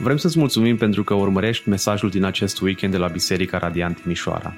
[0.00, 4.54] Vrem să-ți mulțumim pentru că urmărești mesajul din acest weekend de la Biserica Radiant Timișoara.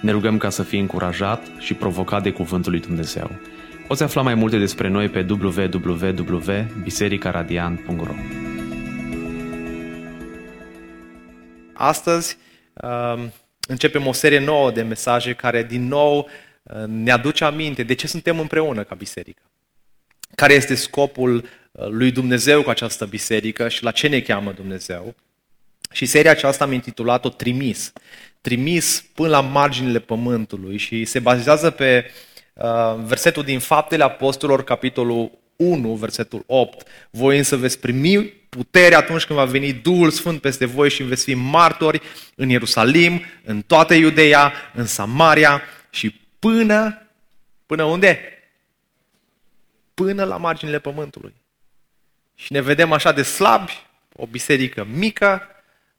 [0.00, 3.30] Ne rugăm ca să fii încurajat și provocat de Cuvântul lui Dumnezeu.
[3.86, 8.14] Poți afla mai multe despre noi pe www.bisericaradiant.ro
[11.72, 12.36] Astăzi
[12.82, 13.32] um,
[13.68, 16.28] începem o serie nouă de mesaje care din nou
[16.62, 19.42] uh, ne aduce aminte de ce suntem împreună ca biserică.
[20.34, 25.14] Care este scopul uh, lui Dumnezeu cu această biserică și la ce ne cheamă Dumnezeu.
[25.92, 27.92] Și seria aceasta am intitulat-o Trimis.
[28.40, 32.10] Trimis până la marginile pământului și se bazează pe
[32.54, 36.86] uh, versetul din Faptele Apostolilor, capitolul 1, versetul 8.
[37.10, 41.24] Voi însă veți primi putere atunci când va veni Duhul Sfânt peste voi și veți
[41.24, 42.00] fi martori
[42.34, 47.08] în Ierusalim, în toată Iudeea, în Samaria și până,
[47.66, 48.18] până unde?
[49.94, 51.34] Până la marginile pământului.
[52.34, 55.48] Și ne vedem așa de slabi, o biserică mică,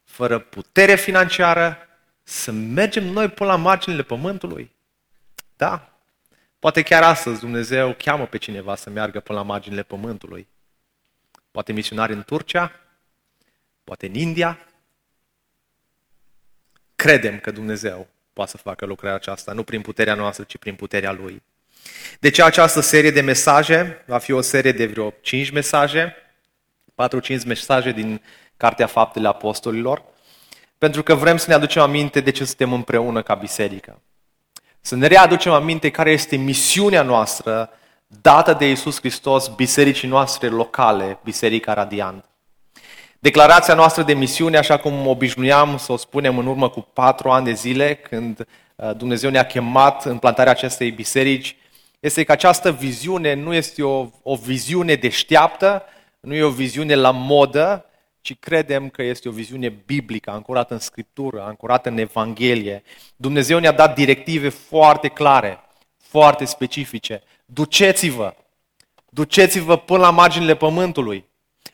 [0.04, 1.78] fără putere financiară,
[2.24, 4.72] să mergem noi până la marginile pământului?
[5.56, 5.90] Da.
[6.60, 10.48] Poate chiar astăzi Dumnezeu cheamă pe cineva să meargă până la marginile pământului.
[11.52, 12.72] Poate misionari în Turcia,
[13.84, 14.68] poate în India.
[16.96, 21.12] Credem că Dumnezeu poate să facă lucrarea aceasta, nu prin puterea noastră, ci prin puterea
[21.12, 21.42] Lui.
[22.20, 26.16] De ce această serie de mesaje va fi o serie de vreo 5 mesaje,
[27.40, 28.22] 4-5 mesaje din
[28.58, 30.04] Cartea Faptele Apostolilor,
[30.78, 34.02] pentru că vrem să ne aducem aminte de ce suntem împreună ca biserică.
[34.82, 37.70] Să ne readucem aminte care este misiunea noastră
[38.08, 42.26] dată de Iisus Hristos bisericii noastre locale, Biserica Radiant.
[43.20, 47.46] Declarația noastră de misiune, așa cum obișnuiam să o spunem în urmă cu patru ani
[47.46, 51.56] de zile, când uh, Dumnezeu ne-a chemat în plantarea acestei biserici,
[52.06, 55.84] este că această viziune nu este o, o viziune deșteaptă,
[56.20, 57.86] nu e o viziune la modă,
[58.22, 62.84] ci credem că este o viziune biblică, ancorată în Scriptură, ancorată în Evanghelie.
[63.16, 65.60] Dumnezeu ne-a dat directive foarte clare,
[65.98, 67.24] foarte specifice.
[67.46, 68.34] Duceți-vă!
[69.10, 71.26] Duceți-vă până la marginile pământului.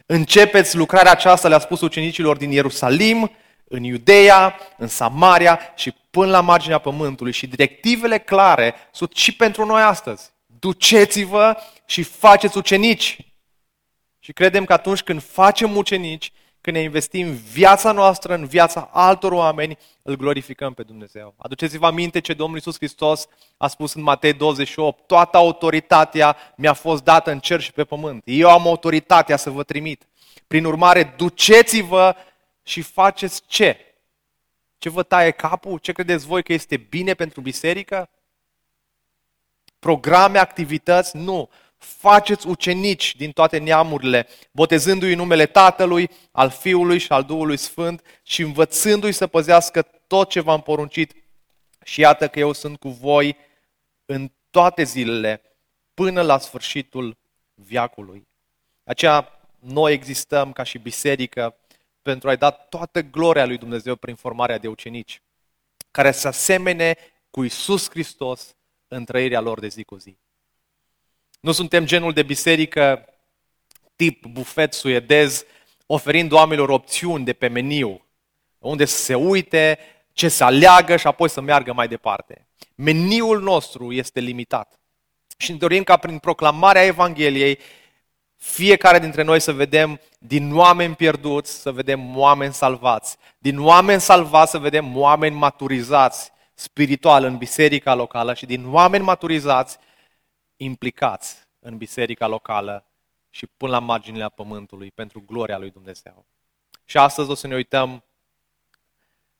[0.05, 3.31] Începeți lucrarea aceasta, le-a spus ucenicilor din Ierusalim,
[3.71, 7.31] în Iudeea, în Samaria și până la marginea pământului.
[7.31, 10.29] Și directivele clare sunt și pentru noi astăzi.
[10.59, 13.17] Duceți-vă și faceți ucenici.
[14.19, 19.31] Și credem că atunci când facem ucenici, când ne investim viața noastră în viața altor
[19.31, 21.33] oameni, îl glorificăm pe Dumnezeu.
[21.37, 23.27] Aduceți-vă aminte ce Domnul Iisus Hristos
[23.57, 25.07] a spus în Matei 28.
[25.07, 28.21] Toată autoritatea mi-a fost dată în cer și pe pământ.
[28.25, 30.07] Eu am autoritatea să vă trimit.
[30.47, 32.15] Prin urmare, duceți-vă
[32.63, 33.95] și faceți ce?
[34.77, 35.77] Ce vă taie capul?
[35.77, 38.09] Ce credeți voi că este bine pentru biserică?
[39.79, 41.17] Programe, activități?
[41.17, 41.49] Nu
[41.81, 48.01] faceți ucenici din toate neamurile, botezându-i în numele Tatălui, al Fiului și al Duhului Sfânt
[48.23, 51.13] și învățându-i să păzească tot ce v-am poruncit.
[51.83, 53.37] Și iată că eu sunt cu voi
[54.05, 55.41] în toate zilele,
[55.93, 57.17] până la sfârșitul
[57.53, 58.27] viacului.
[58.83, 61.55] Aceea noi existăm ca și biserică
[62.01, 65.21] pentru a-i da toată gloria lui Dumnezeu prin formarea de ucenici,
[65.91, 66.97] care să asemene
[67.29, 68.55] cu Isus Hristos
[68.87, 70.17] în trăirea lor de zi cu zi.
[71.39, 73.05] Nu suntem genul de biserică
[73.95, 75.45] tip bufet suedez,
[75.85, 78.05] oferind oamenilor opțiuni de pe meniu,
[78.57, 79.79] unde să se uite,
[80.13, 82.47] ce să aleagă și apoi să meargă mai departe.
[82.75, 84.79] Meniul nostru este limitat.
[85.37, 87.59] Și ne dorim ca prin proclamarea Evangheliei
[88.41, 93.17] fiecare dintre noi să vedem din oameni pierduți, să vedem oameni salvați.
[93.37, 99.77] Din oameni salvați să vedem oameni maturizați spiritual în biserica locală și din oameni maturizați
[100.55, 102.85] implicați în biserica locală
[103.29, 106.25] și până la marginile pământului pentru gloria lui Dumnezeu.
[106.85, 108.03] Și astăzi o să ne uităm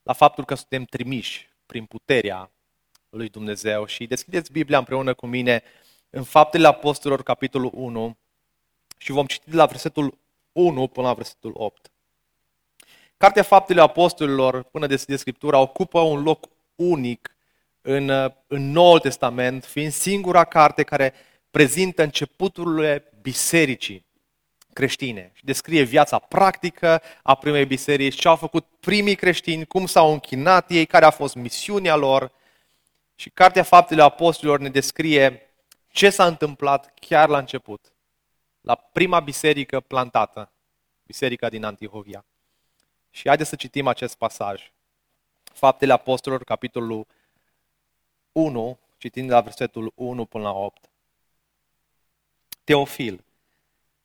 [0.04, 2.52] la faptul că suntem trimiși prin puterea
[3.10, 5.64] lui Dumnezeu și deschideți Biblia împreună cu mine
[6.10, 8.18] în Faptele Apostolilor, capitolul 1
[9.02, 10.18] și vom citi de la versetul
[10.52, 11.92] 1 până la versetul 8.
[13.18, 17.36] Cartea Faptele Apostolilor, până de Scriptura, ocupă un loc unic
[17.82, 18.10] în,
[18.48, 21.14] în Noul Testament, fiind singura carte care
[21.52, 24.06] prezintă începuturile bisericii
[24.74, 30.12] creștine și descrie viața practică a primei biserici, ce au făcut primii creștini, cum s-au
[30.12, 32.32] închinat ei, care a fost misiunea lor.
[33.16, 35.42] Și Cartea Faptele Apostolilor ne descrie
[35.92, 37.92] ce s-a întâmplat chiar la început,
[38.62, 40.52] la prima biserică plantată,
[41.06, 42.26] biserica din Antihovia.
[43.10, 44.72] Și haideți să citim acest pasaj.
[45.44, 47.08] Faptele Apostolilor, capitolul
[48.32, 50.90] 1, citind la versetul 1 până la 8.
[52.64, 53.24] Teofil,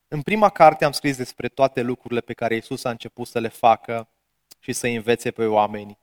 [0.07, 3.47] În prima carte am scris despre toate lucrurile pe care Isus a început să le
[3.47, 4.07] facă
[4.59, 5.97] și să învețe pe oameni,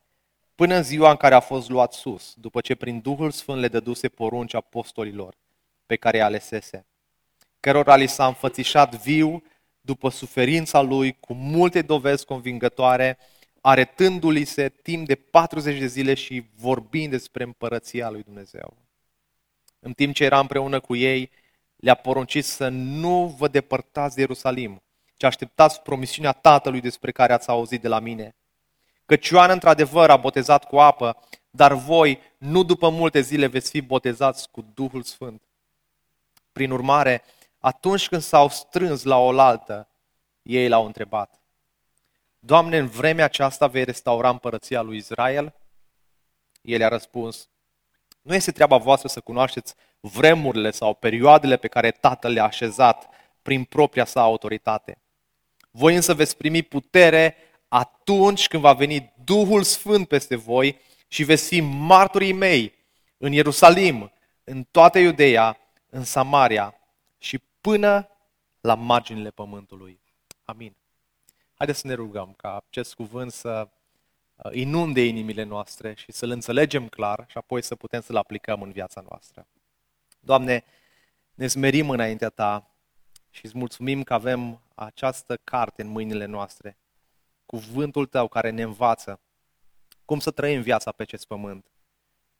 [0.55, 3.67] până în ziua în care a fost luat sus, după ce prin Duhul Sfânt le
[3.67, 5.35] dăduse porunci apostolilor
[5.85, 6.85] pe care i alesese,
[7.65, 9.43] cărora li s-a înfățișat viu
[9.81, 13.17] după suferința lui cu multe dovezi convingătoare,
[13.61, 18.77] arătându-li se timp de 40 de zile și vorbind despre împărăția lui Dumnezeu.
[19.79, 21.31] În timp ce era împreună cu ei,
[21.75, 24.81] le-a poruncit să nu vă depărtați de Ierusalim,
[25.17, 28.35] ci așteptați promisiunea Tatălui despre care ați auzit de la mine.
[29.05, 31.17] Căci Ioan într-adevăr a botezat cu apă,
[31.49, 35.41] dar voi nu după multe zile veți fi botezați cu Duhul Sfânt.
[36.51, 37.23] Prin urmare,
[37.65, 39.87] atunci când s-au strâns la oaltă,
[40.41, 41.39] ei l-au întrebat,
[42.39, 45.55] Doamne, în vremea aceasta vei restaura împărăția lui Israel?
[46.61, 47.49] El a răspuns,
[48.21, 53.09] nu este treaba voastră să cunoașteți vremurile sau perioadele pe care Tatăl le-a așezat
[53.41, 55.01] prin propria sa autoritate.
[55.71, 57.35] Voi însă veți primi putere
[57.67, 62.73] atunci când va veni Duhul Sfânt peste voi și veți fi martorii mei
[63.17, 64.11] în Ierusalim,
[64.43, 65.57] în toată Iudeea,
[65.89, 66.84] în Samaria și
[67.65, 68.09] până
[68.61, 70.01] la marginile pământului.
[70.43, 70.75] Amin.
[71.53, 73.69] Haideți să ne rugăm ca acest cuvânt să
[74.35, 78.71] uh, inunde inimile noastre și să-l înțelegem clar și apoi să putem să-l aplicăm în
[78.71, 79.47] viața noastră.
[80.19, 80.63] Doamne,
[81.33, 82.75] ne smerim înaintea Ta
[83.29, 86.77] și îți mulțumim că avem această carte în mâinile noastre,
[87.45, 89.19] cuvântul Tău care ne învață
[90.05, 91.65] cum să trăim viața pe acest pământ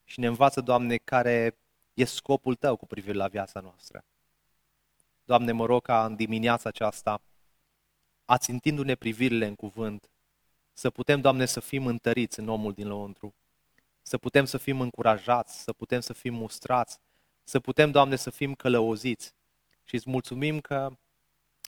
[0.04, 1.58] și ne învață, Doamne, care
[1.94, 4.06] e scopul Tău cu privire la viața noastră.
[5.26, 7.22] Doamne, mă rog ca în dimineața aceasta,
[8.26, 10.10] ațintindu-ne privirile în cuvânt,
[10.74, 13.36] să putem, Doamne, să fim întăriți în omul din lăuntru,
[14.02, 17.00] să putem să fim încurajați, să putem să fim mustrați,
[17.44, 19.34] să putem, Doamne, să fim călăuziți.
[19.84, 20.98] Și îți mulțumim că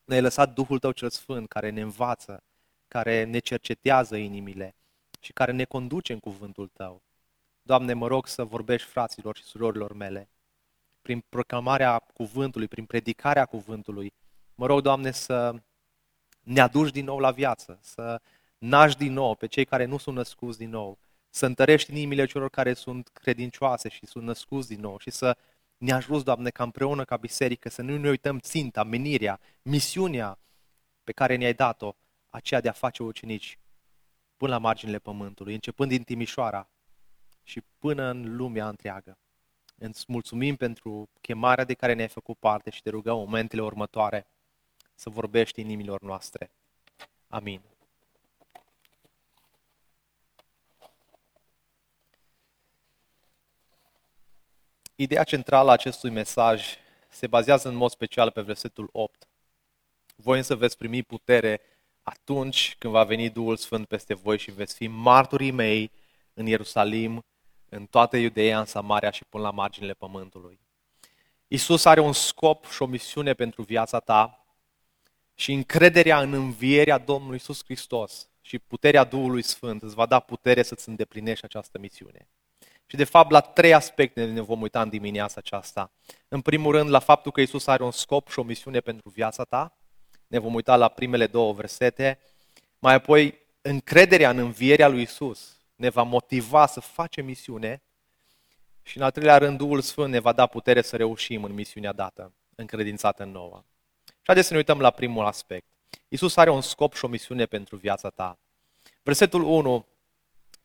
[0.05, 2.43] ne-ai lăsat Duhul Tău cel Sfânt, care ne învață,
[2.87, 4.75] care ne cercetează inimile
[5.19, 7.01] și care ne conduce în cuvântul Tău.
[7.61, 10.29] Doamne, mă rog să vorbești fraților și surorilor mele,
[11.07, 14.13] prin proclamarea cuvântului, prin predicarea cuvântului.
[14.55, 15.55] Mă rog, Doamne, să
[16.41, 18.21] ne aduci din nou la viață, să
[18.57, 20.97] naști din nou pe cei care nu sunt născuți din nou,
[21.29, 25.37] să întărești inimile celor care sunt credincioase și sunt născuți din nou și să
[25.77, 30.39] ne ajuți, Doamne, ca împreună, ca biserică, să nu ne uităm ținta, menirea, misiunea
[31.03, 31.95] pe care ne-ai dat-o,
[32.29, 33.59] aceea de a face ucenici
[34.37, 36.69] până la marginile pământului, începând din Timișoara
[37.43, 39.17] și până în lumea întreagă.
[39.79, 44.27] Îți mulțumim pentru chemarea de care ne-ai făcut parte și te rugăm momentele următoare
[44.95, 46.51] să vorbești inimilor noastre.
[47.27, 47.61] Amin.
[54.95, 56.75] Ideea centrală a acestui mesaj
[57.09, 59.27] se bazează în mod special pe versetul 8.
[60.15, 61.61] Voi însă veți primi putere
[62.03, 65.91] atunci când va veni Duhul Sfânt peste voi și veți fi marturii mei
[66.33, 67.25] în Ierusalim,
[67.69, 70.59] în toată Iudeea, în Samaria și până la marginile pământului.
[71.47, 74.45] Isus are un scop și o misiune pentru viața ta
[75.35, 80.63] și încrederea în învierea Domnului Isus Hristos și puterea Duhului Sfânt îți va da putere
[80.63, 82.27] să-ți îndeplinești această misiune.
[82.85, 85.91] Și de fapt la trei aspecte ne vom uita în dimineața aceasta.
[86.27, 89.43] În primul rând la faptul că Isus are un scop și o misiune pentru viața
[89.43, 89.77] ta.
[90.27, 92.19] Ne vom uita la primele două versete.
[92.79, 97.81] Mai apoi încrederea în învierea lui Isus ne va motiva să facem misiune.
[98.83, 101.91] Și în al treilea rând Duhul Sfânt ne va da putere să reușim în misiunea
[101.93, 103.63] dată, încredințată în nouă.
[104.05, 105.67] Și haideți să ne uităm la primul aspect.
[106.07, 108.37] Isus are un scop și o misiune pentru viața ta.
[109.03, 109.85] Versetul 1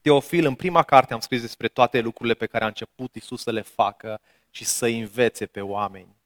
[0.00, 3.50] Teofil, în prima carte am scris despre toate lucrurile pe care a început Isus să
[3.50, 6.16] le facă și să învețe pe oameni.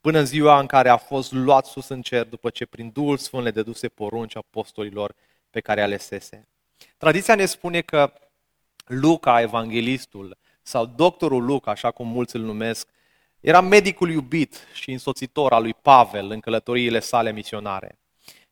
[0.00, 3.16] Până în ziua în care a fost luat sus în cer după ce prin Duhul
[3.16, 5.14] Sfânt le dăduse porunci apostolilor
[5.50, 6.48] pe care alesese.
[6.96, 8.12] Tradiția ne spune că
[8.86, 12.88] Luca, evanghelistul, sau doctorul Luca, așa cum mulți îl numesc,
[13.40, 17.98] era medicul iubit și însoțitor al lui Pavel în călătoriile sale misionare.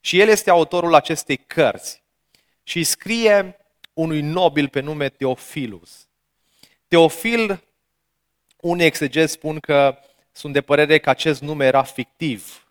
[0.00, 2.02] Și el este autorul acestei cărți
[2.62, 3.56] și scrie
[3.92, 6.08] unui nobil pe nume Teofilus.
[6.88, 7.64] Teofil,
[8.60, 9.98] unii exegezi spun că
[10.32, 12.66] sunt de părere că acest nume era fictiv,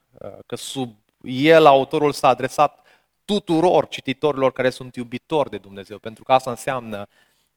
[0.45, 2.84] că sub el autorul s-a adresat
[3.25, 7.07] tuturor cititorilor care sunt iubitori de Dumnezeu, pentru că asta înseamnă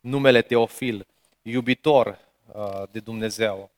[0.01, 1.07] numele Teofil,
[1.43, 2.19] iubitor
[2.53, 3.71] uh, de Dumnezeu.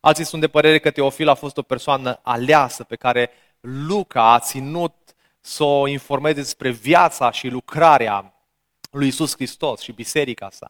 [0.00, 4.38] Alții sunt de părere că Teofil a fost o persoană aleasă pe care Luca a
[4.38, 4.94] ținut
[5.40, 8.34] să o informeze despre viața și lucrarea
[8.90, 10.68] lui Isus Hristos și biserica sa.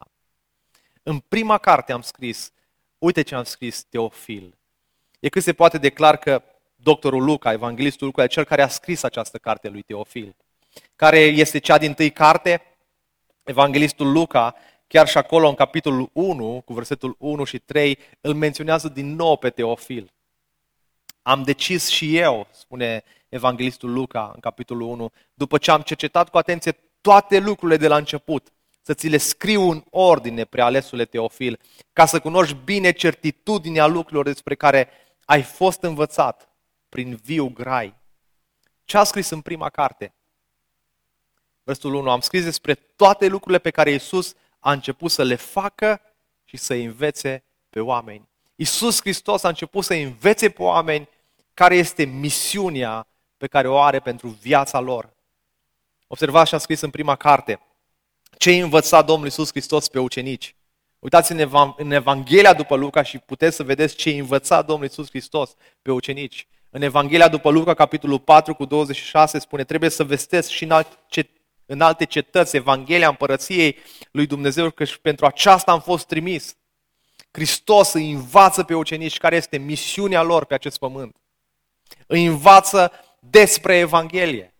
[1.03, 2.53] În prima carte am scris,
[2.99, 4.59] uite ce am scris Teofil.
[5.21, 6.43] E cât se poate declar că
[6.77, 10.37] doctorul Luca, evanghelistul Luca, cel care a scris această carte lui Teofil.
[10.97, 12.63] Care este cea din tâi carte?
[13.43, 14.55] Evanghelistul Luca,
[14.87, 19.37] chiar și acolo în capitolul 1, cu versetul 1 și 3, îl menționează din nou
[19.37, 20.13] pe Teofil.
[21.23, 26.39] Am decis și eu, spune evanghelistul Luca în capitolul 1, după ce am cercetat cu
[26.39, 28.53] atenție toate lucrurile de la început,
[28.83, 31.61] să ți le scriu în ordine, prealesule Teofil,
[31.93, 34.89] ca să cunoști bine certitudinea lucrurilor despre care
[35.25, 36.49] ai fost învățat
[36.89, 37.95] prin viu grai.
[38.85, 40.15] Ce a scris în prima carte?
[41.65, 42.11] Versul 1.
[42.11, 46.01] Am scris despre toate lucrurile pe care Iisus a început să le facă
[46.45, 48.29] și să învețe pe oameni.
[48.55, 51.09] Iisus Hristos a început să învețe pe oameni
[51.55, 53.07] care este misiunea
[53.37, 55.13] pe care o are pentru viața lor.
[56.07, 57.61] Observați ce a scris în prima carte.
[58.39, 60.55] Ce a învățat Domnul Iisus Hristos pe ucenici?
[60.99, 61.33] Uitați
[61.77, 65.91] în Evanghelia după Luca și puteți să vedeți ce a învățat Domnul Iisus Hristos pe
[65.91, 66.47] ucenici.
[66.71, 70.97] În Evanghelia după Luca, capitolul 4 cu 26, spune, trebuie să vestesc și în alte,
[71.67, 73.77] în alte cetăți Evanghelia împărăției
[74.11, 76.57] lui Dumnezeu, că și pentru aceasta am fost trimis.
[77.31, 81.17] Hristos îi învață pe ucenici care este misiunea lor pe acest pământ.
[82.07, 84.55] Îi învață despre Evanghelie.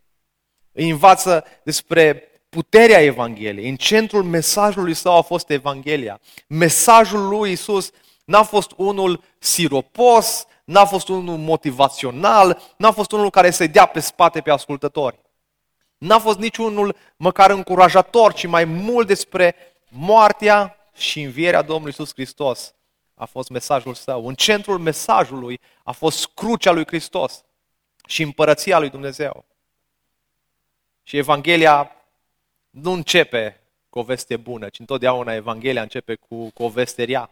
[0.71, 3.69] Îi învață despre puterea Evangheliei.
[3.69, 6.19] În centrul mesajului său a fost Evanghelia.
[6.47, 7.91] Mesajul lui Isus
[8.25, 13.99] n-a fost unul siropos, n-a fost unul motivațional, n-a fost unul care să-i dea pe
[13.99, 15.19] spate pe ascultători.
[15.97, 19.55] N-a fost niciunul măcar încurajator, ci mai mult despre
[19.89, 22.75] moartea și învierea Domnului Isus Hristos
[23.15, 24.27] a fost mesajul său.
[24.27, 27.43] În centrul mesajului a fost crucea lui Hristos
[28.07, 29.45] și împărăția lui Dumnezeu.
[31.03, 31.91] Și Evanghelia
[32.69, 37.29] nu începe cu o veste bună, ci întotdeauna Evanghelia începe cu, cu o veste rea.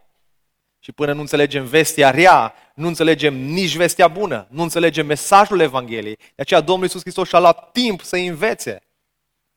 [0.83, 6.15] Și până nu înțelegem vestea rea, nu înțelegem nici vestea bună, nu înțelegem mesajul Evangheliei.
[6.15, 8.81] De aceea Domnul Iisus Hristos și-a luat timp să învețe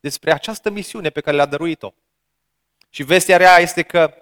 [0.01, 1.93] despre această misiune pe care le-a dăruit-o.
[2.91, 4.15] Și vestea rea este că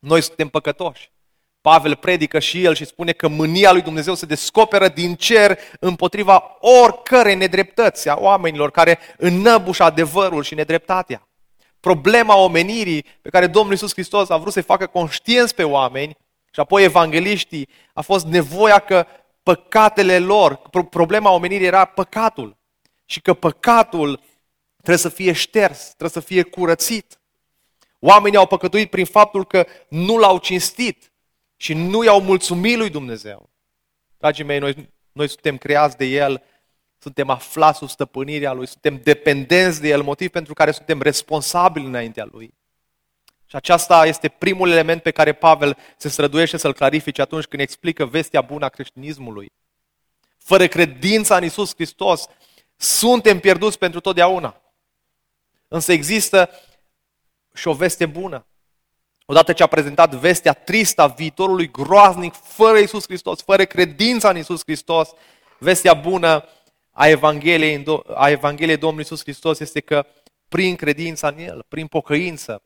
[0.00, 1.12] noi suntem păcătoși.
[1.60, 6.58] Pavel predică și el și spune că mânia lui Dumnezeu se descoperă din cer împotriva
[6.60, 11.28] oricărei nedreptăți a oamenilor care înnăbușă adevărul și nedreptatea.
[11.80, 16.16] Problema omenirii pe care Domnul Iisus Hristos a vrut să-i facă conștienți pe oameni
[16.54, 19.06] și apoi evangeliștii a fost nevoia că
[19.42, 20.56] păcatele lor,
[20.90, 22.56] problema omenirii era păcatul
[23.04, 24.20] și că păcatul
[24.76, 27.18] trebuie să fie șters, trebuie să fie curățit.
[27.98, 31.12] Oamenii au păcătuit prin faptul că nu l-au cinstit,
[31.56, 33.50] și nu i-au mulțumit lui Dumnezeu.
[34.18, 36.42] Dragii mei, noi, noi suntem creați de El,
[36.98, 42.28] suntem aflați sub stăpânirea Lui, suntem dependenți de El, motiv pentru care suntem responsabili înaintea
[42.30, 42.54] Lui.
[43.54, 48.04] Și aceasta este primul element pe care Pavel se străduiește să-l clarifice atunci când explică
[48.04, 49.52] vestea bună a creștinismului.
[50.38, 52.26] Fără credința în Isus Hristos,
[52.76, 54.60] suntem pierduți pentru totdeauna.
[55.68, 56.50] Însă există
[57.54, 58.46] și o veste bună.
[59.24, 64.36] Odată ce a prezentat vestea tristă a viitorului groaznic, fără Isus Hristos, fără credința în
[64.36, 65.10] Isus Hristos,
[65.58, 66.48] vestea bună
[66.90, 67.84] a Evangheliei,
[68.14, 70.06] a Evangheliei Domnului Isus Hristos este că
[70.48, 72.62] prin credința în El, prin pocăință,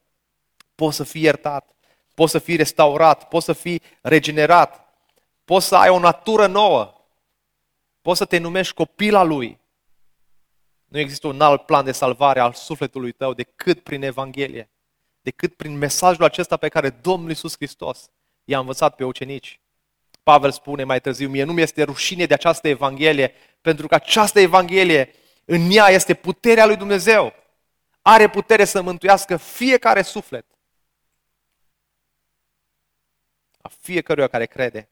[0.79, 1.71] poți să fii iertat,
[2.15, 4.95] poți să fii restaurat, poți să fii regenerat,
[5.45, 6.95] poți să ai o natură nouă,
[8.03, 9.59] poți să te numești copila Lui.
[10.85, 14.71] Nu există un alt plan de salvare al sufletului tău decât prin Evanghelie
[15.21, 18.11] decât prin mesajul acesta pe care Domnul Iisus Hristos
[18.45, 19.61] i-a învățat pe ucenici.
[20.23, 24.41] Pavel spune mai târziu, mie nu mi este rușine de această Evanghelie, pentru că această
[24.41, 27.33] Evanghelie, în ea este puterea lui Dumnezeu.
[28.03, 30.47] Are putere să mântuiască fiecare suflet.
[33.69, 34.89] A fiecăruia care crede.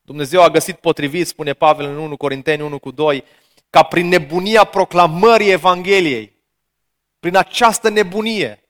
[0.00, 3.24] Dumnezeu a găsit potrivit, spune Pavel în 1 Corinteni 1 cu 2,
[3.70, 6.36] ca prin nebunia proclamării Evangheliei,
[7.20, 8.68] prin această nebunie,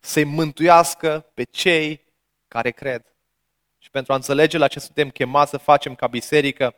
[0.00, 2.00] să-i mântuiască pe cei
[2.48, 3.14] care cred.
[3.78, 6.74] Și pentru a înțelege la ce suntem chemați să facem ca biserică,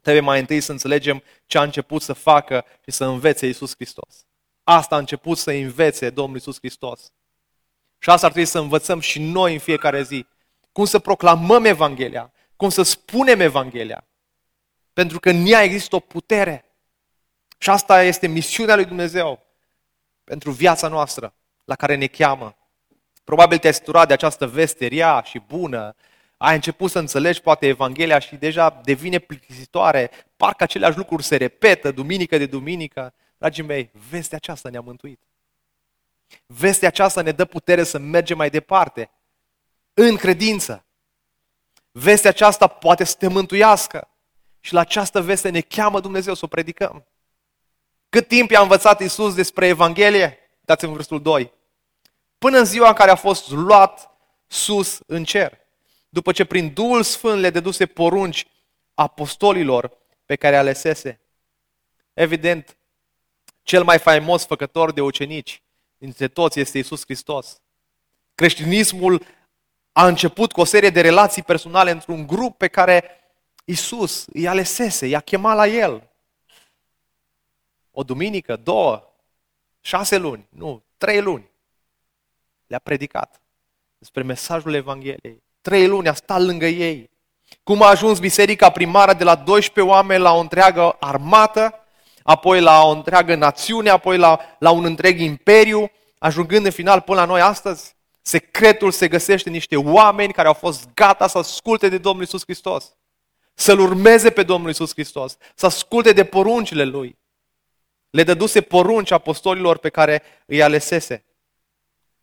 [0.00, 4.26] trebuie mai întâi să înțelegem ce a început să facă și să învețe Iisus Hristos.
[4.62, 7.12] Asta a început să învețe Domnul Iisus Hristos.
[8.04, 10.26] Și asta ar trebui să învățăm și noi în fiecare zi.
[10.72, 14.04] Cum să proclamăm Evanghelia, cum să spunem Evanghelia.
[14.92, 16.64] Pentru că în ea există o putere.
[17.58, 19.46] Și asta este misiunea lui Dumnezeu
[20.24, 21.34] pentru viața noastră
[21.64, 22.56] la care ne cheamă.
[23.24, 25.94] Probabil te-ai săturat de această veste rea și bună,
[26.36, 31.90] ai început să înțelegi poate Evanghelia și deja devine plictisitoare, parcă aceleași lucruri se repetă
[31.90, 33.14] duminică de duminică.
[33.38, 35.20] Dragii mei, vestea aceasta ne-a mântuit.
[36.46, 39.10] Vestea aceasta ne dă putere să mergem mai departe,
[39.94, 40.86] în credință.
[41.90, 44.08] Vestea aceasta poate să te mântuiască.
[44.60, 47.06] Și la această veste ne cheamă Dumnezeu să o predicăm.
[48.08, 50.38] Cât timp i-a învățat Isus despre Evanghelie?
[50.60, 51.52] Dați-mi versul 2.
[52.38, 54.10] Până în ziua în care a fost luat
[54.46, 55.58] sus în cer.
[56.08, 58.46] După ce prin Duhul Sfânt le deduse porunci
[58.94, 61.20] apostolilor pe care alesese.
[62.12, 62.76] Evident,
[63.62, 65.63] cel mai faimos făcător de ucenici
[66.04, 67.60] dintre toți este Isus Hristos.
[68.34, 69.26] Creștinismul
[69.92, 73.04] a început cu o serie de relații personale într-un grup pe care
[73.64, 76.10] Isus îi alesese, i-a chemat la el.
[77.90, 79.12] O duminică, două,
[79.80, 81.50] șase luni, nu, trei luni.
[82.66, 83.40] Le-a predicat
[83.98, 85.42] despre mesajul Evangheliei.
[85.60, 87.10] Trei luni a stat lângă ei.
[87.62, 91.83] Cum a ajuns biserica primară de la 12 oameni la o întreagă armată,
[92.26, 97.20] apoi la o întreagă națiune, apoi la, la un întreg imperiu, ajungând în final până
[97.20, 97.96] la noi astăzi.
[98.22, 102.42] Secretul se găsește în niște oameni care au fost gata să asculte de Domnul Isus
[102.42, 102.96] Hristos,
[103.54, 107.18] să-L urmeze pe Domnul Isus Hristos, să asculte de poruncile Lui.
[108.10, 111.24] Le dăduse porunci apostolilor pe care îi alesese.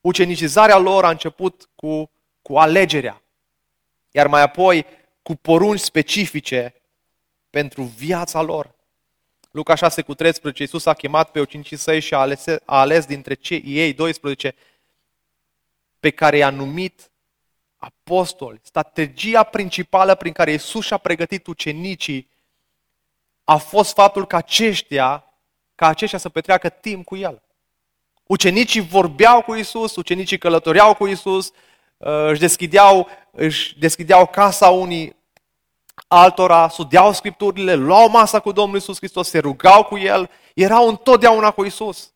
[0.01, 3.21] Ucenicizarea lor a început cu, cu alegerea,
[4.11, 4.85] iar mai apoi
[5.21, 6.75] cu porunci specifice
[7.49, 8.79] pentru viața lor.
[9.51, 13.05] Luca 6 cu 13, Iisus a chemat pe ucenicii săi și a ales, a ales
[13.05, 14.55] dintre cei ei 12
[15.99, 17.11] pe care i-a numit
[17.77, 18.59] apostoli.
[18.63, 22.29] Strategia principală prin care Iisus și-a pregătit ucenicii
[23.43, 25.25] a fost faptul că aceștia,
[25.75, 27.41] ca aceștia să petreacă timp cu El.
[28.23, 31.51] Ucenicii vorbeau cu Isus, ucenicii călătoreau cu Isus,
[31.97, 35.15] uh, își deschideau, își deschideau casa unii
[36.07, 41.51] altora, studiau Scripturile, luau masa cu Domnul Isus Hristos, se rugau cu El, erau întotdeauna
[41.51, 42.13] cu Isus.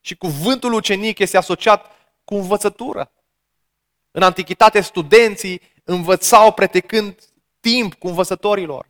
[0.00, 1.90] Și cuvântul ucenic este asociat
[2.24, 3.12] cu învățătură.
[4.10, 7.18] În antichitate, studenții învățau pretecând
[7.60, 8.86] timp cu învățătorilor.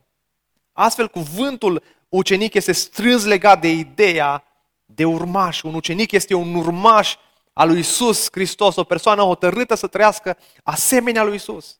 [0.71, 4.43] Astfel, cuvântul ucenic este strâns legat de ideea
[4.85, 5.61] de urmaș.
[5.61, 7.15] Un ucenic este un urmaș
[7.53, 11.77] al lui Isus Hristos, o persoană hotărâtă să trăiască asemenea lui Isus.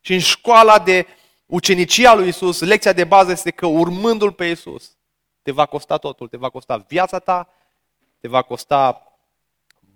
[0.00, 1.06] Și în școala de
[1.48, 4.96] ucenicia lui Isus, lecția de bază este că urmându-L pe Isus,
[5.42, 7.48] te va costa totul, te va costa viața ta,
[8.20, 9.02] te va costa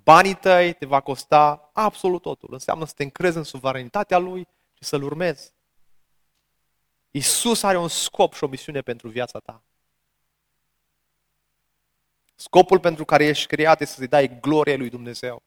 [0.02, 2.48] banii tăi, te va costa absolut totul.
[2.52, 5.52] Înseamnă să te încrezi în suveranitatea Lui și să-L urmezi.
[7.10, 9.62] Isus are un scop și o misiune pentru viața ta.
[12.34, 15.42] Scopul pentru care ești creat este să-i dai glorie lui Dumnezeu.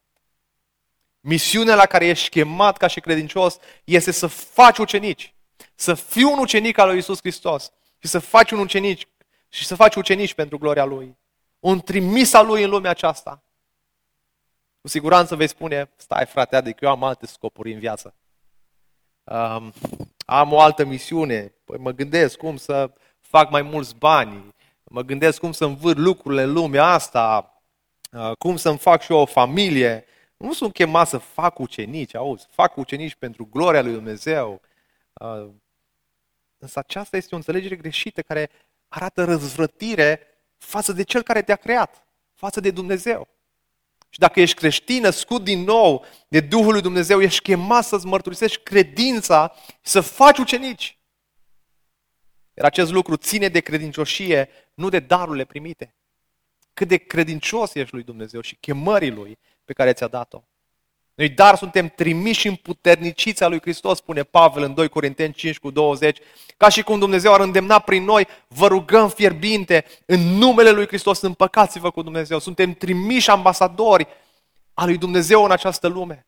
[1.20, 5.35] Misiunea la care ești chemat ca și credincios este să faci ucenici.
[5.76, 9.08] Să fii un ucenic al lui Isus Hristos și să faci un ucenic
[9.50, 11.18] și să faci ucenici pentru gloria Lui.
[11.60, 13.44] Un trimis al Lui în lumea aceasta.
[14.82, 18.16] Cu siguranță vei spune, stai frate, adică eu am alte scopuri în viață.
[19.24, 19.74] Um,
[20.26, 25.40] am o altă misiune, păi mă gândesc cum să fac mai mulți bani, mă gândesc
[25.40, 27.54] cum să învârt lucrurile în lumea asta,
[28.12, 30.06] uh, cum să-mi fac și eu o familie.
[30.38, 34.62] Nu sunt chemat să fac ucenici, auzi, fac ucenici pentru gloria lui Dumnezeu.
[36.66, 38.50] Uh, însă aceasta este o înțelegere greșită care
[38.88, 43.28] arată răzvrătire față de cel care te-a creat, față de Dumnezeu.
[44.10, 48.64] Și dacă ești creștin, născut din nou de Duhul lui Dumnezeu, ești chemat să-ți mărturisești
[48.64, 50.98] credința și să faci ucenici.
[52.54, 55.96] Iar acest lucru ține de credincioșie, nu de darurile primite.
[56.74, 60.44] Cât de credincios ești lui Dumnezeu și chemării lui pe care ți-a dat-o.
[61.16, 65.72] Noi dar suntem trimiși în puternicița lui Hristos, spune Pavel în 2 Corinteni 5 cu
[65.72, 66.18] 20,
[66.58, 71.22] ca și cum Dumnezeu ar îndemna prin noi, vă rugăm fierbinte, în numele lui Hristos
[71.22, 72.40] împăcați-vă cu Dumnezeu.
[72.40, 74.08] Suntem trimiși ambasadori
[74.74, 76.26] al lui Dumnezeu în această lume.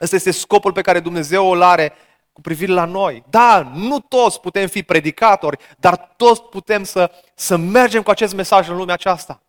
[0.00, 1.92] Ăsta este scopul pe care Dumnezeu îl are
[2.32, 3.24] cu privire la noi.
[3.30, 8.68] Da, nu toți putem fi predicatori, dar toți putem să, să mergem cu acest mesaj
[8.68, 9.42] în lumea aceasta,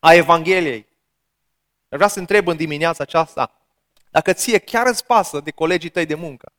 [0.00, 0.86] a Evangheliei.
[1.88, 3.57] Vreau să întreb în dimineața aceasta,
[4.10, 6.52] dacă ție chiar îți pasă de colegii tăi de muncă,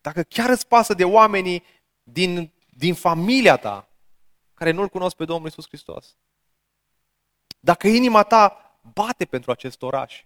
[0.00, 1.64] dacă chiar îți pasă de oamenii
[2.02, 3.88] din, din familia ta
[4.54, 6.16] care nu-L cunosc pe Domnul Isus Hristos,
[7.60, 10.24] dacă inima ta bate pentru acest oraș,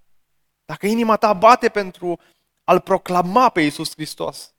[0.65, 2.21] dacă inima ta bate pentru
[2.65, 4.55] a-L proclama pe Isus Hristos,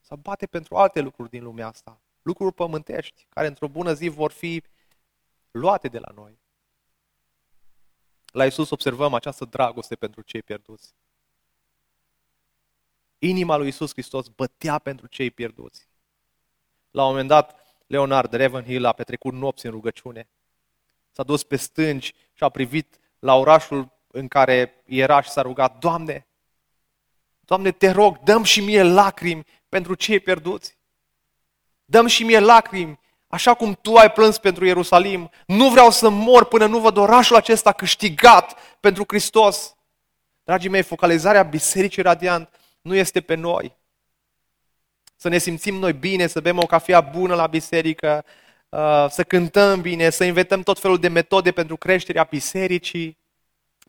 [0.00, 4.32] să bate pentru alte lucruri din lumea asta, lucruri pământești, care într-o bună zi vor
[4.32, 4.62] fi
[5.50, 6.38] luate de la noi.
[8.36, 10.94] La Isus observăm această dragoste pentru cei pierduți.
[13.18, 15.88] Inima lui Isus Hristos bătea pentru cei pierduți.
[16.90, 20.28] La un moment dat, Leonard Ravenhill a petrecut nopți în rugăciune.
[21.12, 25.78] S-a dus pe stânci și a privit la orașul în care era și s-a rugat,
[25.78, 26.26] Doamne,
[27.40, 30.78] Doamne, te rog, dăm și mie lacrimi pentru cei pierduți.
[31.84, 35.30] Dăm și mie lacrimi, așa cum tu ai plâns pentru Ierusalim.
[35.46, 39.76] Nu vreau să mor până nu văd orașul acesta câștigat pentru Hristos.
[40.44, 42.48] Dragii mei, focalizarea Bisericii Radiant
[42.80, 43.76] nu este pe noi.
[45.16, 48.24] Să ne simțim noi bine, să bem o cafea bună la biserică,
[48.68, 53.18] uh, să cântăm bine, să inventăm tot felul de metode pentru creșterea bisericii.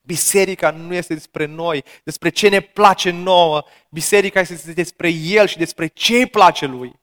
[0.02, 3.64] Biserica nu este despre noi, despre ce ne place nouă.
[3.90, 7.00] Biserica este despre El și despre ce îi place Lui.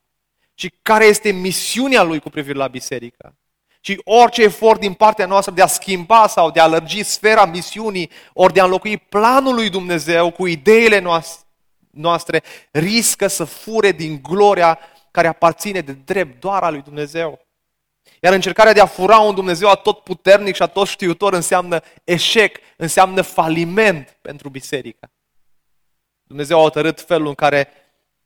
[0.55, 3.39] Și care este misiunea Lui cu privire la biserică.
[3.81, 8.11] Și orice efort din partea noastră de a schimba sau de a lărgi sfera misiunii,
[8.33, 11.03] ori de a înlocui planul lui Dumnezeu cu ideile
[11.91, 14.79] noastre, riscă să fure din gloria
[15.11, 17.47] care aparține de drept doar a lui Dumnezeu.
[18.21, 23.23] Iar încercarea de a fura un Dumnezeu atot puternic și atot știutor înseamnă eșec, înseamnă
[23.23, 25.11] faliment pentru biserică.
[26.23, 27.69] Dumnezeu a hotărât felul în care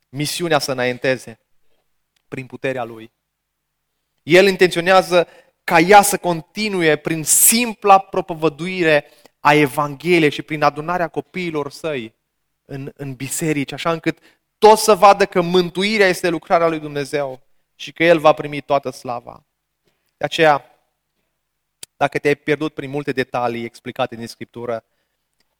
[0.09, 1.41] misiunea să înainteze
[2.29, 3.13] prin puterea Lui.
[4.23, 5.29] El intenționează
[5.65, 9.05] ca ea să continue prin simpla propovăduire
[9.41, 12.15] a Evangheliei și prin adunarea copiilor săi
[12.65, 14.19] în, în biserici, așa încât
[14.59, 17.41] toți să vadă că mântuirea este lucrarea lui Dumnezeu
[17.75, 19.45] și că El va primi toată slava.
[20.17, 20.65] De aceea,
[21.97, 24.85] dacă te-ai pierdut prin multe detalii explicate din Scriptură,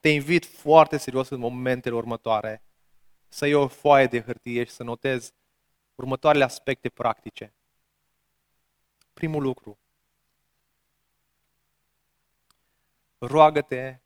[0.01, 2.63] te invit foarte serios în momentele următoare
[3.29, 5.33] să iei o foaie de hârtie și să notezi
[5.99, 7.53] următoarele aspecte practice.
[9.13, 9.79] Primul lucru.
[13.19, 13.99] Roagă-te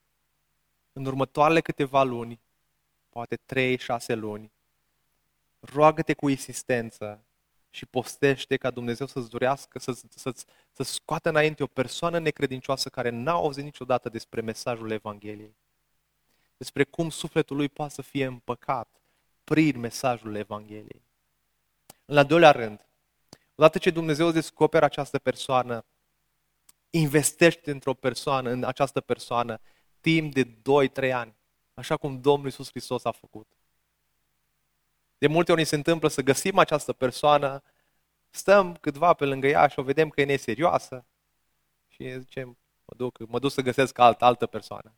[0.92, 2.40] în următoarele câteva luni,
[3.08, 3.76] poate 3-6
[4.06, 4.52] luni,
[5.60, 7.24] roagă-te cu insistență
[7.70, 10.34] și postește ca Dumnezeu să-ți durească, să, să,
[10.72, 15.56] să scoată înainte o persoană necredincioasă care n-a auzit niciodată despre mesajul Evangheliei.
[16.56, 19.00] Despre cum sufletul lui poate să fie împăcat
[19.44, 21.10] prin mesajul Evangheliei.
[22.04, 22.86] În al doilea rând,
[23.54, 25.84] odată ce Dumnezeu îți descoperă această persoană,
[26.90, 29.60] investește într-o persoană, în această persoană,
[30.00, 30.44] timp de
[31.08, 31.34] 2-3 ani,
[31.74, 33.46] așa cum Domnul Iisus Hristos a făcut.
[35.18, 37.62] De multe ori se întâmplă să găsim această persoană,
[38.30, 41.04] stăm câtva pe lângă ea și o vedem că e neserioasă
[41.88, 44.94] și zicem, mă duc, mă duc să găsesc altă, altă persoană.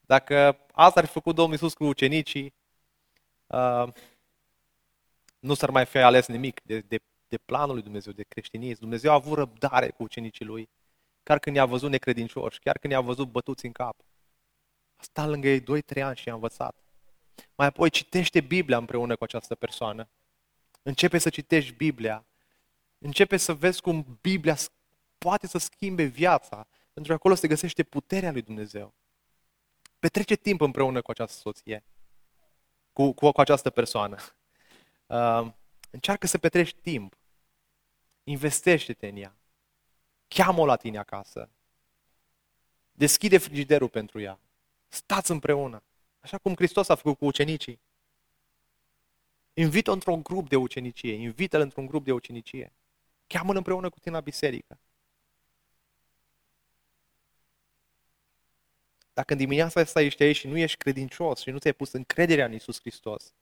[0.00, 2.54] Dacă asta ar fi făcut Domnul Iisus cu ucenicii,
[3.46, 3.86] uh,
[5.44, 8.80] nu s-ar mai fi ales nimic de, de, de planul lui Dumnezeu, de creștinism.
[8.80, 10.68] Dumnezeu a avut răbdare cu ucenicii lui,
[11.22, 13.96] chiar când i-a văzut necredincioși, chiar când i-a văzut bătuți în cap.
[14.96, 16.76] A stat lângă ei 2-3 ani și i-a învățat.
[17.54, 20.08] Mai apoi citește Biblia împreună cu această persoană.
[20.82, 22.26] Începe să citești Biblia.
[22.98, 24.56] Începe să vezi cum Biblia
[25.18, 28.94] poate să schimbe viața, pentru că acolo se găsește puterea lui Dumnezeu.
[29.98, 31.84] Petrece timp împreună cu această soție,
[32.92, 34.16] cu, cu, cu această persoană.
[35.14, 35.52] Uh,
[35.90, 37.18] încearcă să petrești timp.
[38.24, 39.36] Investește-te în ea.
[40.28, 41.50] Cheamă-o la tine acasă.
[42.92, 44.40] Deschide frigiderul pentru ea.
[44.88, 45.82] Stați împreună.
[46.20, 47.80] Așa cum Hristos a făcut cu ucenicii.
[49.52, 51.12] Invită-o într-un grup de ucenicie.
[51.12, 52.72] Invită-l într-un grup de ucenicie.
[53.26, 54.78] Cheamă-l împreună cu tine la biserică.
[59.12, 62.44] Dacă în dimineața asta ești aici și nu ești credincios și nu ți-ai pus încrederea
[62.44, 63.34] în Isus Hristos,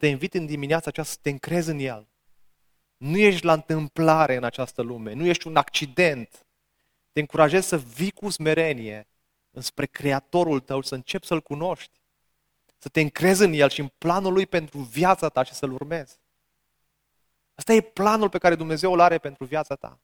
[0.00, 2.08] te invit în dimineața aceasta să te încrezi în El.
[2.96, 6.46] Nu ești la întâmplare în această lume, nu ești un accident.
[7.12, 9.08] Te încurajez să vii cu smerenie
[9.50, 12.00] înspre Creatorul tău, să începi să-L cunoști
[12.78, 16.18] să te încrezi în El și în planul Lui pentru viața ta și să-L urmezi.
[17.54, 20.00] Asta e planul pe care Dumnezeu îl are pentru viața ta.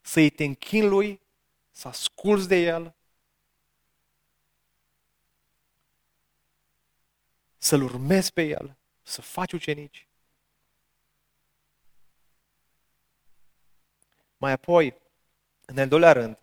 [0.00, 1.20] Să-i te închin Lui,
[1.70, 2.95] să asculți de El,
[7.66, 10.08] să-L urmezi pe El, să faci ucenici.
[14.36, 14.94] Mai apoi,
[15.64, 16.38] în al doilea rând,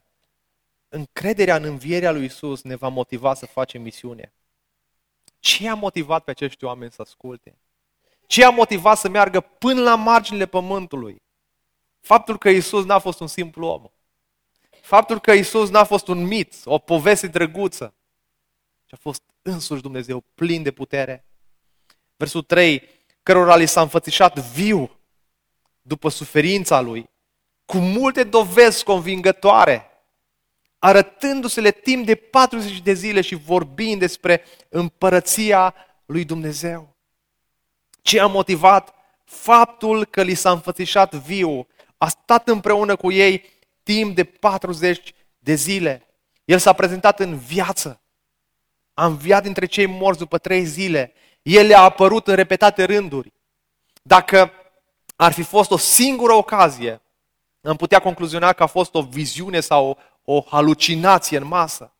[0.89, 4.33] încrederea în învierea lui Isus ne va motiva să facem misiune.
[5.39, 7.57] Ce a motivat pe acești oameni să asculte?
[8.25, 11.21] Ce a motivat să meargă până la marginile pământului?
[11.99, 13.91] Faptul că Isus n-a fost un simplu om.
[14.81, 17.93] Faptul că Isus n-a fost un mit, o poveste drăguță,
[18.86, 21.25] ci a fost însuși Dumnezeu plin de putere.
[22.15, 22.89] Versul 3,
[23.23, 24.99] cărora li s-a înfățișat viu
[25.82, 27.10] după suferința lui,
[27.65, 29.88] cu multe dovezi convingătoare
[30.84, 35.75] arătându-se-le timp de 40 de zile și vorbind despre împărăția
[36.06, 36.95] lui Dumnezeu.
[38.01, 38.93] Ce a motivat?
[39.23, 43.45] Faptul că li s-a înfățișat viu, a stat împreună cu ei
[43.84, 46.08] timp de 40 de zile.
[46.45, 48.02] El s-a prezentat în viață.
[48.93, 51.13] A înviat dintre cei morți după trei zile.
[51.41, 53.34] El le-a apărut în repetate rânduri.
[54.01, 54.51] Dacă
[55.15, 57.01] ar fi fost o singură ocazie,
[57.62, 61.93] am putea concluziona că a fost o viziune sau o, o halucinație în masă.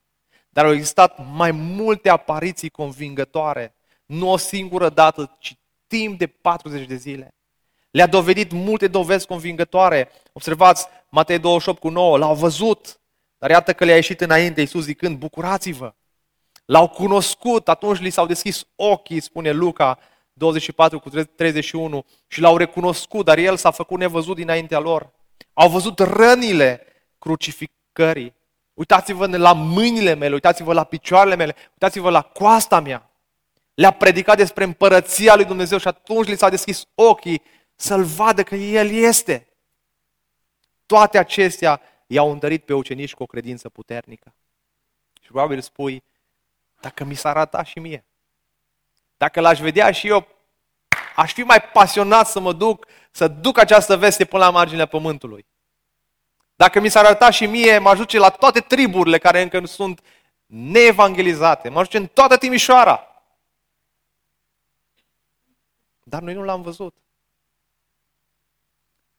[0.50, 3.76] Dar au existat mai multe apariții convingătoare,
[4.06, 7.34] nu o singură dată, ci timp de 40 de zile.
[7.92, 10.10] Le-a dovedit multe dovezi convingătoare.
[10.32, 13.00] Observați, Matei 28 cu 9, l-au văzut,
[13.38, 15.94] dar iată că le-a ieșit înainte Iisus zicând, bucurați-vă.
[16.66, 20.00] L-au cunoscut, atunci li s-au deschis ochii, spune Luca
[20.34, 25.12] 24 cu 31, și l-au recunoscut, dar el s-a făcut nevăzut dinaintea lor.
[25.54, 26.86] Au văzut rănile
[27.20, 28.34] crucificării.
[28.74, 33.10] Uitați-vă la mâinile mele, uitați-vă la picioarele mele, uitați-vă la coasta mea.
[33.74, 37.42] Le-a predicat despre împărăția lui Dumnezeu și atunci li s-a deschis ochii
[37.76, 39.48] să-L vadă că El este.
[40.86, 44.34] Toate acestea i-au întărit pe ucenici cu o credință puternică.
[45.22, 46.04] Și probabil spui,
[46.84, 48.06] dacă mi s-ar arăta și mie,
[49.18, 50.28] dacă l-aș vedea și eu,
[51.16, 55.46] aș fi mai pasionat să mă duc, să duc această veste până la marginea pământului.
[56.56, 60.02] Dacă mi s-ar arăta și mie, mă ajunge la toate triburile care încă nu sunt
[60.46, 63.24] neevangelizate, mă ajunge în toată Timișoara.
[66.04, 66.96] Dar noi nu l-am văzut.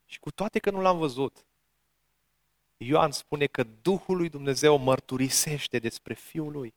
[0.06, 1.44] Și cu toate că nu l-am văzut,
[2.76, 6.74] Ioan spune că Duhul lui Dumnezeu mărturisește despre Fiul lui,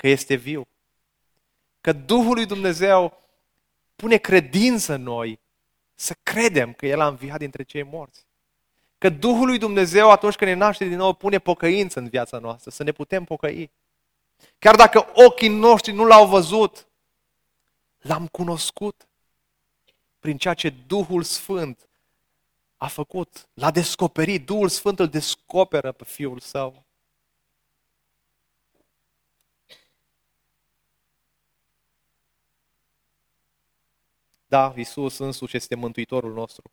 [0.00, 0.66] că este viu.
[1.80, 3.20] Că Duhul lui Dumnezeu
[3.96, 5.40] pune credință în noi
[5.94, 8.26] să credem că El a înviat dintre cei morți.
[8.98, 12.70] Că Duhul lui Dumnezeu atunci când ne naște din nou pune pocăință în viața noastră,
[12.70, 13.70] să ne putem pocăi.
[14.58, 16.86] Chiar dacă ochii noștri nu l-au văzut,
[17.98, 19.08] l-am cunoscut
[20.18, 21.88] prin ceea ce Duhul Sfânt
[22.76, 26.84] a făcut, l-a descoperit, Duhul Sfânt îl descoperă pe Fiul Său.
[34.50, 36.70] Da, Isus însuși este Mântuitorul nostru.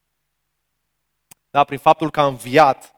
[1.49, 2.95] Da, prin faptul că a înviat,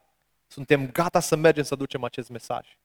[0.47, 2.77] suntem gata să mergem să ducem acest mesaj.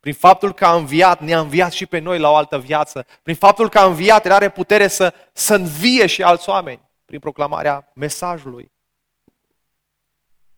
[0.00, 3.06] Prin faptul că a înviat, ne-a înviat și pe noi la o altă viață.
[3.22, 7.20] Prin faptul că a înviat, El are putere să, să învie și alți oameni prin
[7.20, 8.72] proclamarea mesajului.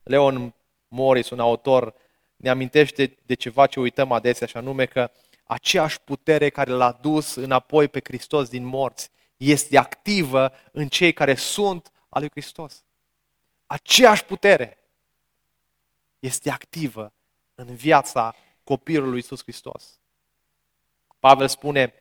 [0.02, 0.54] Leon
[0.88, 1.94] Morris, un autor,
[2.36, 5.10] ne amintește de ceva ce uităm adesea, și anume că
[5.44, 11.34] aceeași putere care l-a dus înapoi pe Hristos din morți este activă în cei care
[11.34, 12.84] sunt al lui Hristos.
[13.66, 14.78] Aceeași putere
[16.18, 17.12] este activă
[17.54, 19.98] în viața copilului Iisus Hristos.
[21.20, 21.94] Pavel spune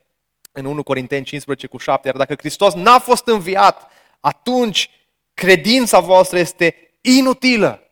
[0.52, 4.90] în 1 Corinteni 15 cu 7, iar dacă Hristos n-a fost înviat, atunci
[5.34, 7.88] credința voastră este inutilă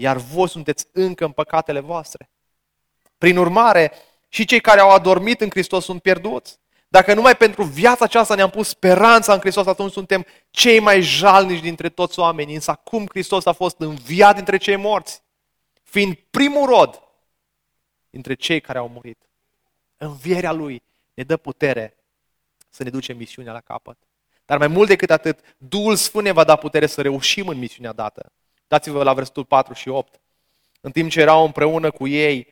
[0.00, 2.30] iar voi sunteți încă în păcatele voastre.
[3.18, 3.92] Prin urmare,
[4.28, 6.58] și cei care au adormit în Hristos sunt pierduți.
[6.92, 11.60] Dacă numai pentru viața aceasta ne-am pus speranța în Hristos, atunci suntem cei mai jalnici
[11.60, 12.54] dintre toți oamenii.
[12.54, 15.22] Însă acum Hristos a fost înviat dintre cei morți,
[15.82, 17.02] fiind primul rod
[18.10, 19.18] dintre cei care au murit.
[19.96, 20.82] Învierea Lui
[21.14, 21.96] ne dă putere
[22.70, 23.96] să ne ducem misiunea la capăt.
[24.44, 27.92] Dar mai mult decât atât, Duhul Sfânt ne va da putere să reușim în misiunea
[27.92, 28.32] dată.
[28.68, 30.20] Dați-vă la versetul 4 și 8.
[30.80, 32.46] În timp ce erau împreună cu ei,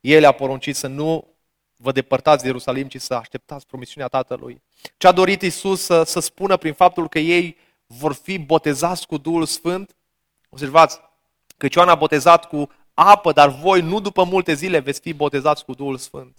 [0.00, 1.31] el a poruncit să nu
[1.82, 4.62] vă depărtați de Ierusalim, ci să așteptați promisiunea Tatălui.
[4.96, 9.16] Ce a dorit Isus să, să spună prin faptul că ei vor fi botezați cu
[9.16, 9.96] Duhul Sfânt?
[10.48, 11.00] Observați
[11.56, 15.64] că Ioan a botezat cu apă, dar voi nu după multe zile veți fi botezați
[15.64, 16.38] cu Duhul Sfânt.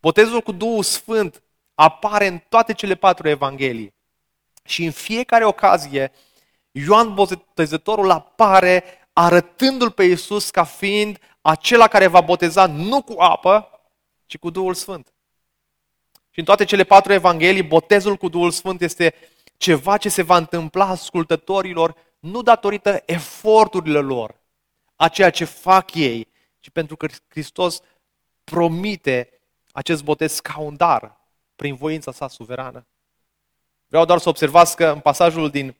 [0.00, 1.42] Botezul cu Duhul Sfânt
[1.74, 3.94] apare în toate cele patru evanghelii.
[4.64, 6.12] Și în fiecare ocazie
[6.70, 13.77] Ioan Botezătorul apare arătându-l pe Iisus ca fiind acela care va boteza nu cu apă,
[14.28, 15.12] ci cu Duhul Sfânt.
[16.30, 19.14] Și în toate cele patru evanghelii, botezul cu Duhul Sfânt este
[19.56, 24.40] ceva ce se va întâmpla ascultătorilor nu datorită eforturilor lor,
[24.96, 26.28] a ceea ce fac ei,
[26.60, 27.80] ci pentru că Hristos
[28.44, 29.30] promite
[29.72, 31.20] acest botez ca un dar
[31.56, 32.86] prin voința sa suverană.
[33.86, 35.76] Vreau doar să observați că în pasajul din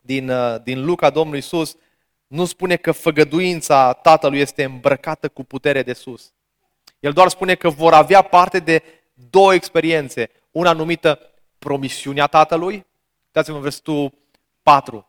[0.00, 1.76] din, uh, din Luca Domnului Isus
[2.26, 6.32] nu spune că făgăduința Tatălui este îmbrăcată cu putere de sus.
[7.00, 8.82] El doar spune că vor avea parte de
[9.14, 10.30] două experiențe.
[10.50, 11.18] Una numită
[11.58, 12.86] promisiunea Tatălui,
[13.24, 14.12] uitați-vă în versetul
[14.62, 15.06] 4.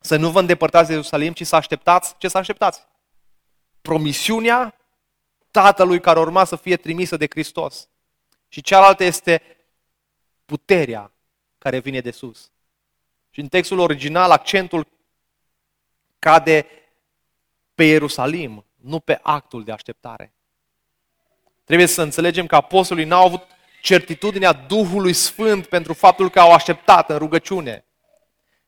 [0.00, 2.14] Să nu vă îndepărtați de Ierusalim, ci să așteptați.
[2.18, 2.86] Ce să așteptați?
[3.82, 4.74] Promisiunea
[5.50, 7.88] Tatălui care urma să fie trimisă de Hristos.
[8.48, 9.42] Și cealaltă este
[10.44, 11.12] puterea
[11.58, 12.50] care vine de sus.
[13.30, 14.86] Și în textul original accentul
[16.18, 16.66] cade
[17.74, 20.37] pe Ierusalim, nu pe actul de așteptare.
[21.68, 23.46] Trebuie să înțelegem că apostolii n-au avut
[23.82, 27.84] certitudinea Duhului Sfânt pentru faptul că au așteptat în rugăciune,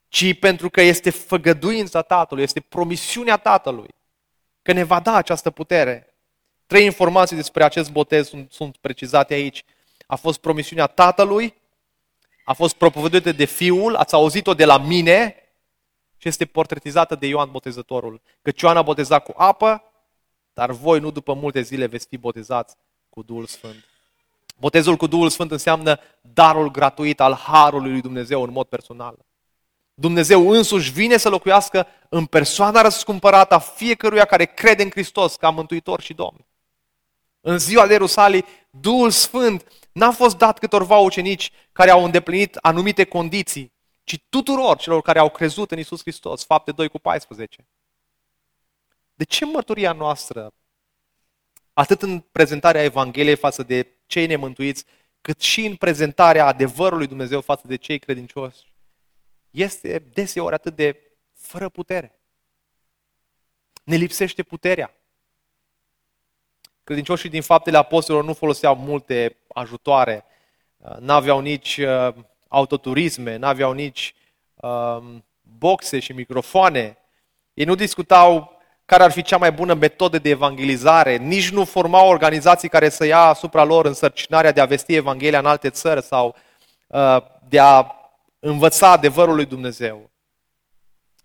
[0.08, 3.88] ci pentru că este făgăduința Tatălui, este promisiunea Tatălui,
[4.62, 6.14] că ne va da această putere.
[6.66, 9.64] Trei informații despre acest botez sunt, sunt precizate aici.
[10.06, 11.54] A fost promisiunea Tatălui,
[12.44, 15.34] a fost propovăduită de Fiul, ați auzit-o de la mine
[16.16, 18.20] și este portretizată de Ioan Botezătorul.
[18.42, 19.82] Că Ioan a botezat cu apă,
[20.52, 22.76] dar voi nu după multe zile veți fi botezați
[23.20, 23.84] cu Duhul Sfânt.
[24.58, 29.16] Botezul cu Duhul Sfânt înseamnă darul gratuit al Harului lui Dumnezeu în mod personal.
[29.94, 35.50] Dumnezeu însuși vine să locuiască în persoana răscumpărată a fiecăruia care crede în Hristos ca
[35.50, 36.46] Mântuitor și Domn.
[37.40, 43.04] În ziua de Ierusalim, Duhul Sfânt n-a fost dat câtorva ucenici care au îndeplinit anumite
[43.04, 43.72] condiții,
[44.04, 46.44] ci tuturor celor care au crezut în Isus Hristos.
[46.44, 47.66] Fapte 2 cu 14.
[49.14, 50.52] De ce mărturia noastră,
[51.80, 54.84] atât în prezentarea Evangheliei față de cei nemântuiți,
[55.20, 58.72] cât și în prezentarea adevărului Dumnezeu față de cei credincioși,
[59.50, 61.00] este deseori atât de
[61.34, 62.18] fără putere.
[63.84, 64.94] Ne lipsește puterea.
[66.84, 70.24] Credincioșii din faptele apostolilor nu foloseau multe ajutoare,
[70.98, 72.14] n-aveau nici uh,
[72.48, 74.14] autoturisme, n-aveau nici
[74.54, 76.98] um, boxe și microfoane.
[77.54, 78.59] Ei nu discutau
[78.90, 83.04] care ar fi cea mai bună metodă de evangelizare, nici nu formau organizații care să
[83.04, 86.36] ia asupra lor însărcinarea de a vesti Evanghelia în alte țări sau
[86.86, 87.16] uh,
[87.48, 87.86] de a
[88.38, 90.10] învăța adevărul lui Dumnezeu.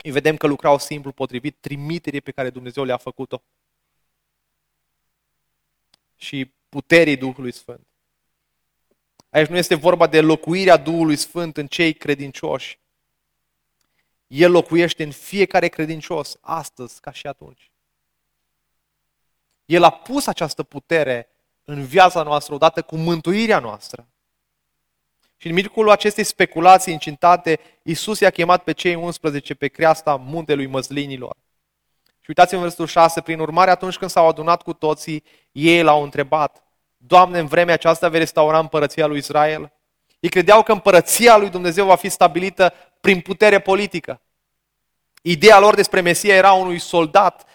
[0.04, 3.44] Îi vedem că lucrau simplu potrivit trimiterii pe care Dumnezeu le-a făcut-o.
[6.16, 7.88] Și puterii Duhului Sfânt.
[9.30, 12.80] Aici nu este vorba de locuirea Duhului Sfânt în cei credincioși.
[14.36, 17.72] El locuiește în fiecare credincios, astăzi ca și atunci.
[19.66, 21.30] El a pus această putere
[21.64, 24.08] în viața noastră odată cu mântuirea noastră.
[25.38, 30.66] Și în mijlocul acestei speculații incintate, Isus i-a chemat pe cei 11 pe creasta muntelui
[30.66, 31.36] măslinilor.
[32.20, 36.04] Și uitați-vă în versetul 6, prin urmare atunci când s-au adunat cu toții, ei l-au
[36.04, 36.64] întrebat,
[36.98, 39.72] Doamne, în vremea aceasta vei restaura împărăția lui Israel?
[40.20, 44.22] Ei credeau că împărăția lui Dumnezeu va fi stabilită prin putere politică.
[45.28, 47.46] Ideea lor despre Mesia era unui soldat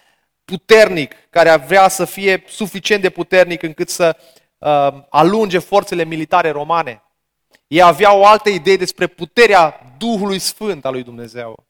[0.45, 4.17] puternic, care vrea să fie suficient de puternic încât să
[4.57, 7.03] uh, alunge forțele militare romane.
[7.67, 11.65] Ei aveau o altă idee despre puterea Duhului Sfânt al lui Dumnezeu.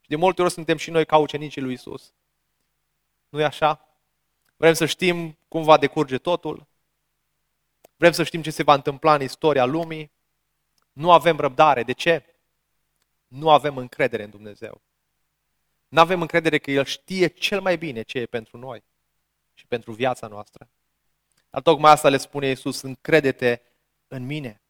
[0.00, 2.12] Și de multe ori suntem și noi ca ucenicii lui Isus.
[3.28, 3.88] nu e așa?
[4.56, 6.66] Vrem să știm cum va decurge totul.
[7.96, 10.10] Vrem să știm ce se va întâmpla în istoria lumii.
[10.92, 11.82] Nu avem răbdare.
[11.82, 12.24] De ce?
[13.26, 14.84] Nu avem încredere în Dumnezeu.
[15.88, 18.84] Nu avem încredere că El știe cel mai bine ce e pentru noi
[19.54, 20.68] și pentru viața noastră.
[21.50, 23.62] Dar tocmai asta le spune Iisus, încredete
[24.08, 24.60] în mine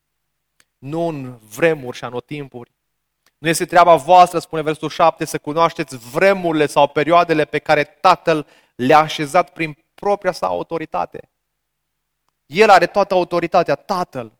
[0.78, 2.74] nu în vremuri și anotimpuri.
[3.38, 8.46] Nu este treaba voastră, spune versul 7, să cunoașteți vremurile sau perioadele pe care Tatăl
[8.74, 11.30] le-a așezat prin propria sa autoritate.
[12.46, 14.32] El are toată autoritatea, Tatăl.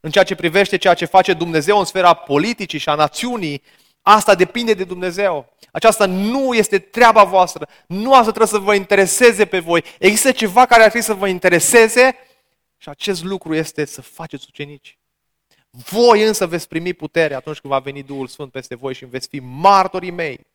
[0.00, 3.62] În ceea ce privește ceea ce face Dumnezeu în sfera politicii și a națiunii,
[4.08, 5.52] asta depinde de Dumnezeu.
[5.72, 7.68] Aceasta nu este treaba voastră.
[7.86, 9.84] Nu asta trebuie să vă intereseze pe voi.
[9.98, 12.16] Există ceva care ar trebui să vă intereseze
[12.76, 14.98] și acest lucru este să faceți ucenici.
[15.70, 19.28] Voi însă veți primi putere atunci când va veni Duhul Sfânt peste voi și veți
[19.28, 20.46] fi martorii mei.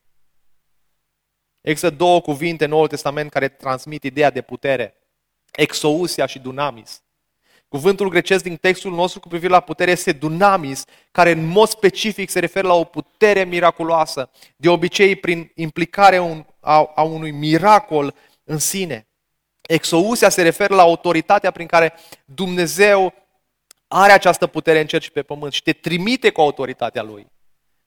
[1.62, 4.96] Există două cuvinte în Noul Testament care transmit ideea de putere.
[5.52, 7.04] Exousia și dunamis.
[7.72, 12.30] Cuvântul grecesc din textul nostru cu privire la putere este dunamis, care în mod specific
[12.30, 18.58] se referă la o putere miraculoasă, de obicei prin implicare a, a unui miracol în
[18.58, 19.08] sine.
[19.62, 21.94] Exousia se referă la autoritatea prin care
[22.26, 23.14] Dumnezeu
[23.88, 27.28] are această putere în cer și pe pământ și te trimite cu autoritatea Lui.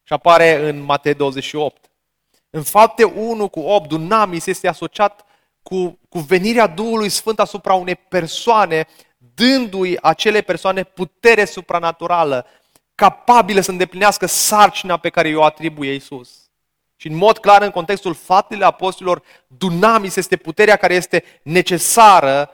[0.02, 1.90] Și apare în Matei 28.
[2.50, 5.24] În fapte 1 cu 8, Dunamis este asociat
[5.62, 8.86] cu, cu venirea Duhului Sfânt asupra unei persoane,
[9.34, 12.46] dându-i acele persoane putere supranaturală,
[12.94, 16.50] capabilă să îndeplinească sarcina pe care o atribuie Iisus.
[16.96, 22.50] Și în mod clar, în contextul faptele apostolilor, Dunamis este puterea care este necesară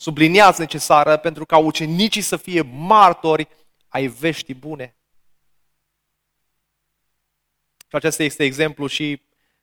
[0.00, 3.48] subliniați necesară pentru ca ucenicii să fie martori
[3.88, 4.96] ai veștii bune.
[7.76, 9.22] Și acesta este exemplu și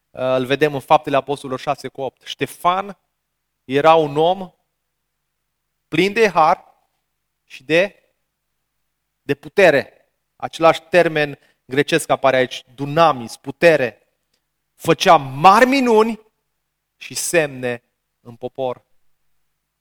[0.10, 2.22] uh, îl vedem în Faptele Apostolilor 6 cu 8.
[2.26, 2.98] Ștefan
[3.64, 4.52] era un om
[5.88, 6.64] plin de har
[7.44, 8.04] și de,
[9.22, 10.10] de putere.
[10.36, 14.08] Același termen grecesc apare aici, dunamis, putere.
[14.76, 16.20] Făcea mari minuni
[16.98, 17.84] și semne
[18.22, 18.84] în popor.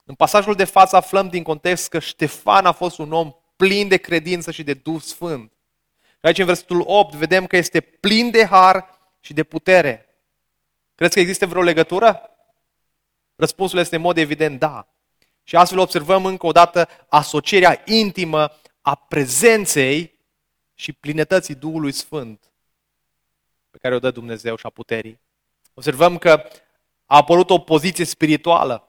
[0.05, 3.97] În pasajul de față aflăm din context că Ștefan a fost un om plin de
[3.97, 5.53] credință și de Duh Sfânt.
[6.03, 10.09] Și aici în versetul 8 vedem că este plin de har și de putere.
[10.95, 12.31] Crezi că există vreo legătură?
[13.37, 14.94] Răspunsul este în mod evident da.
[15.45, 20.19] Și astfel observăm încă o dată asocierea intimă a prezenței
[20.75, 22.53] și plinătății Duhului Sfânt
[23.71, 25.21] pe care o dă Dumnezeu și a puterii.
[25.75, 26.31] Observăm că
[27.07, 28.89] a apărut o poziție spirituală,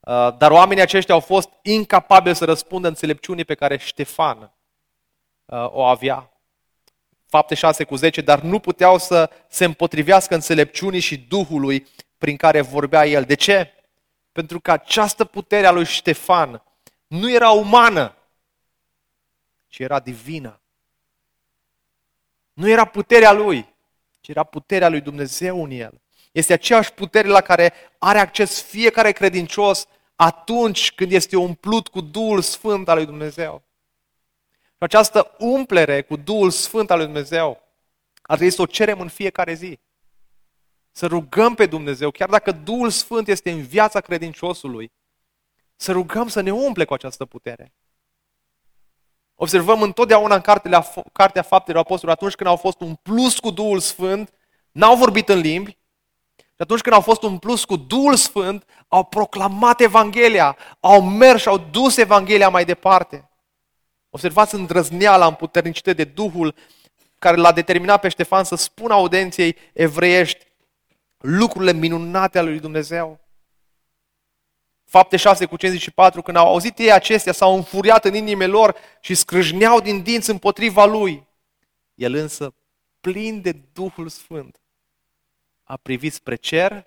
[0.00, 4.52] uh, dar oamenii aceștia au fost incapabili să răspundă înțelepciunii pe care Ștefan
[5.44, 6.32] uh, o avea.
[7.26, 11.86] Fapte 6 cu 10, dar nu puteau să se împotrivească înțelepciunii și Duhului
[12.18, 13.24] prin care vorbea el.
[13.24, 13.81] De ce?
[14.32, 16.62] Pentru că această putere a lui Ștefan
[17.06, 18.16] nu era umană,
[19.66, 20.60] ci era divină.
[22.52, 23.74] Nu era puterea lui,
[24.20, 26.00] ci era puterea lui Dumnezeu în el.
[26.32, 32.40] Este aceeași putere la care are acces fiecare credincios atunci când este umplut cu Duhul
[32.40, 33.62] Sfânt al lui Dumnezeu.
[34.52, 37.62] Și această umplere cu Duhul Sfânt al lui Dumnezeu
[38.22, 39.78] ar trebui să o cerem în fiecare zi.
[40.92, 44.92] Să rugăm pe Dumnezeu, chiar dacă Duhul Sfânt este în viața credinciosului,
[45.76, 47.74] să rugăm să ne umple cu această putere.
[49.34, 53.78] Observăm întotdeauna în cartele, Cartea Faptelor Apostolilor, atunci când au fost un plus cu Duhul
[53.78, 54.32] Sfânt,
[54.72, 55.78] n-au vorbit în limbi,
[56.36, 61.40] și atunci când au fost un plus cu Duhul Sfânt, au proclamat Evanghelia, au mers
[61.40, 63.30] și au dus Evanghelia mai departe.
[64.10, 66.54] Observați îndrăzneala, împuternicită de Duhul
[67.18, 70.46] care l-a determinat pe Ștefan să spună audenției evreiești
[71.22, 73.20] lucrurile minunate ale lui Dumnezeu.
[74.84, 79.14] Fapte 6 cu 54, când au auzit ei acestea, s-au înfuriat în inimile lor și
[79.14, 81.26] scrâșneau din dinți împotriva lui.
[81.94, 82.54] El însă,
[83.00, 84.60] plin de Duhul Sfânt,
[85.62, 86.86] a privit spre cer,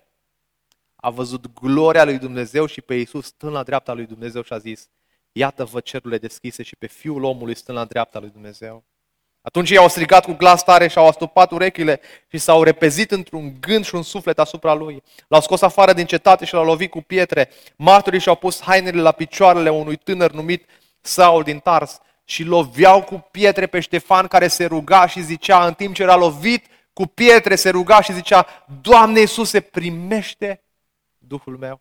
[0.96, 4.58] a văzut gloria lui Dumnezeu și pe Iisus stând la dreapta lui Dumnezeu și a
[4.58, 4.88] zis,
[5.32, 8.84] iată-vă cerurile deschise și pe Fiul omului stând la dreapta lui Dumnezeu.
[9.46, 13.56] Atunci ei au strigat cu glas tare și au astupat urechile și s-au repezit într-un
[13.60, 15.02] gând și un suflet asupra lui.
[15.28, 17.50] L-au scos afară din cetate și l-au lovit cu pietre.
[17.76, 20.68] Martorii și-au pus hainele la picioarele unui tânăr numit
[21.00, 25.74] Saul din Tars și loveau cu pietre pe Ștefan care se ruga și zicea, în
[25.74, 28.46] timp ce era lovit cu pietre, se ruga și zicea,
[28.80, 30.62] Doamne Iisuse, primește
[31.18, 31.80] Duhul meu.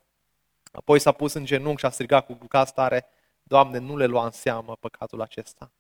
[0.72, 3.06] Apoi s-a pus în genunchi și a strigat cu glas tare,
[3.44, 5.72] Doamne, nu le lua în seamă păcatul acesta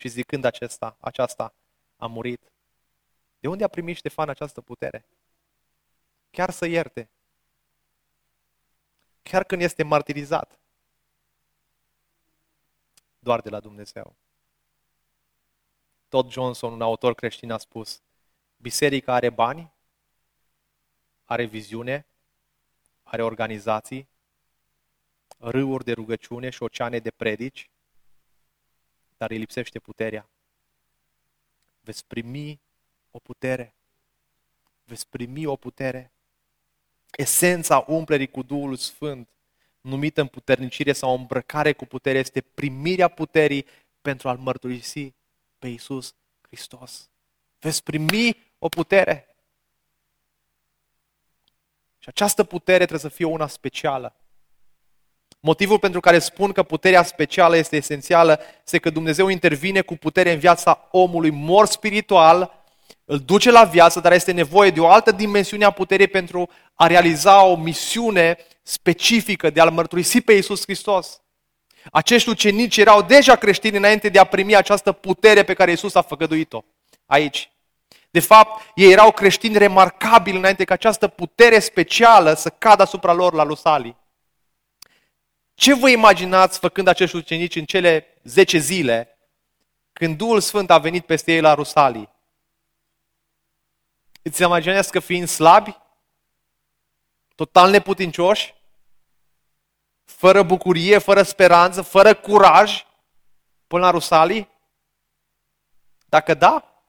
[0.00, 1.54] și zicând acesta, aceasta
[1.96, 2.52] a murit.
[3.40, 5.06] De unde a primit Ștefan această putere?
[6.30, 7.10] Chiar să ierte.
[9.22, 10.58] Chiar când este martirizat.
[13.18, 14.14] Doar de la Dumnezeu.
[16.08, 18.02] Tot Johnson, un autor creștin, a spus,
[18.56, 19.72] biserica are bani,
[21.24, 22.06] are viziune,
[23.02, 24.08] are organizații,
[25.38, 27.70] râuri de rugăciune și oceane de predici,
[29.20, 30.28] dar îi lipsește puterea.
[31.80, 32.60] Veți primi
[33.10, 33.74] o putere.
[34.84, 36.12] Veți primi o putere.
[37.10, 39.28] Esența umplerii cu Duhul Sfânt,
[39.80, 43.66] numită împuternicire sau îmbrăcare cu putere, este primirea puterii
[44.00, 45.14] pentru a-L mărturisi
[45.58, 47.10] pe Iisus Hristos.
[47.58, 49.36] Veți primi o putere.
[51.98, 54.19] Și această putere trebuie să fie una specială.
[55.40, 60.32] Motivul pentru care spun că puterea specială este esențială este că Dumnezeu intervine cu putere
[60.32, 62.64] în viața omului mor spiritual,
[63.04, 66.86] îl duce la viață, dar este nevoie de o altă dimensiune a puterii pentru a
[66.86, 71.20] realiza o misiune specifică de a-L mărturisi pe Iisus Hristos.
[71.92, 76.02] Acești ucenici erau deja creștini înainte de a primi această putere pe care Iisus a
[76.02, 76.64] făgăduit-o
[77.06, 77.50] aici.
[78.10, 83.32] De fapt, ei erau creștini remarcabili înainte ca această putere specială să cadă asupra lor
[83.32, 83.96] la Lusalii.
[85.60, 89.18] Ce vă imaginați făcând acești ucenici în cele 10 zile
[89.92, 92.08] când Duhul Sfânt a venit peste ei la Rusalii?
[94.22, 95.76] Îți imaginați că fiind slabi,
[97.34, 98.54] total neputincioși,
[100.04, 102.86] fără bucurie, fără speranță, fără curaj,
[103.66, 104.48] până la Rusalii?
[106.06, 106.82] Dacă da,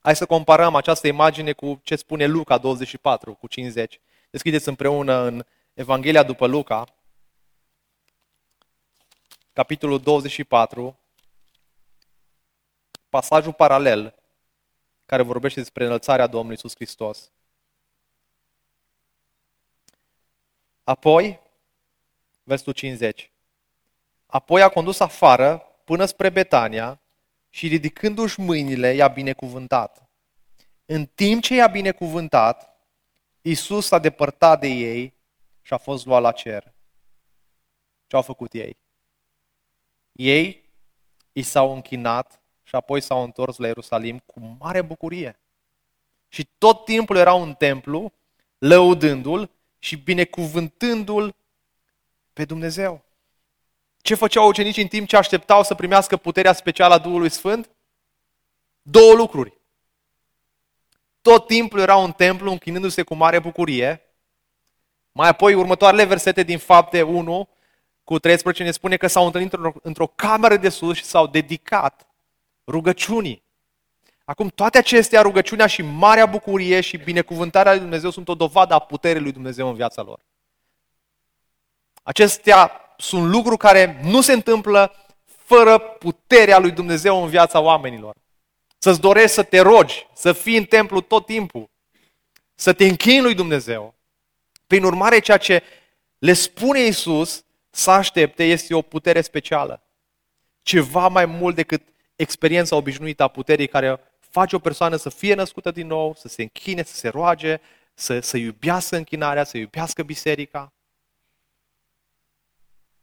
[0.00, 4.00] hai să comparăm această imagine cu ce spune Luca 24, cu 50.
[4.30, 5.44] Deschideți împreună în
[5.74, 6.95] Evanghelia după Luca,
[9.56, 10.98] capitolul 24,
[13.08, 14.14] pasajul paralel
[15.06, 17.30] care vorbește despre înălțarea Domnului Iisus Hristos.
[20.84, 21.40] Apoi,
[22.42, 23.32] versetul 50,
[24.26, 27.00] apoi a condus afară până spre Betania
[27.48, 30.08] și ridicându-și mâinile i-a binecuvântat.
[30.86, 32.78] În timp ce i-a binecuvântat,
[33.42, 35.14] Iisus s-a depărtat de ei
[35.62, 36.74] și a fost luat la cer.
[38.06, 38.84] Ce au făcut ei?
[40.16, 40.70] Ei
[41.32, 45.40] i s-au închinat și apoi s-au întors la Ierusalim cu mare bucurie.
[46.28, 48.12] Și tot timpul erau în templu,
[48.58, 51.36] lăudându-l și binecuvântându-l
[52.32, 53.04] pe Dumnezeu.
[53.98, 57.70] Ce făceau ucenicii în timp ce așteptau să primească puterea specială a Duhului Sfânt?
[58.82, 59.58] Două lucruri.
[61.20, 64.00] Tot timpul erau în templu închinându-se cu mare bucurie.
[65.12, 67.48] Mai apoi, următoarele versete din fapte 1
[68.06, 72.06] cu 13 ne spune că s-au întâlnit într-o, într-o cameră de sus și s-au dedicat
[72.66, 73.42] rugăciunii.
[74.24, 78.78] Acum, toate acestea, rugăciunea și marea bucurie și binecuvântarea lui Dumnezeu sunt o dovadă a
[78.78, 80.20] puterii lui Dumnezeu în viața lor.
[82.02, 84.94] Acestea sunt lucruri care nu se întâmplă
[85.24, 88.14] fără puterea lui Dumnezeu în viața oamenilor.
[88.78, 91.70] Să-ți dorești să te rogi, să fii în templu tot timpul,
[92.54, 93.94] să te închini lui Dumnezeu.
[94.66, 95.62] Prin urmare, ceea ce
[96.18, 97.44] le spune Isus
[97.76, 99.82] să aștepte este o putere specială.
[100.62, 101.82] Ceva mai mult decât
[102.16, 106.42] experiența obișnuită a puterii care face o persoană să fie născută din nou, să se
[106.42, 107.60] închine, să se roage,
[107.94, 110.72] să, să iubească închinarea, să iubească biserica.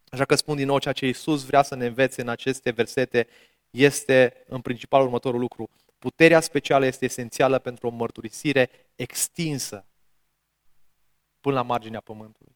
[0.09, 3.27] Așa că spun din nou ceea ce Iisus vrea să ne învețe în aceste versete
[3.69, 5.69] este în principal următorul lucru.
[5.99, 9.85] Puterea specială este esențială pentru o mărturisire extinsă
[11.41, 12.55] până la marginea pământului.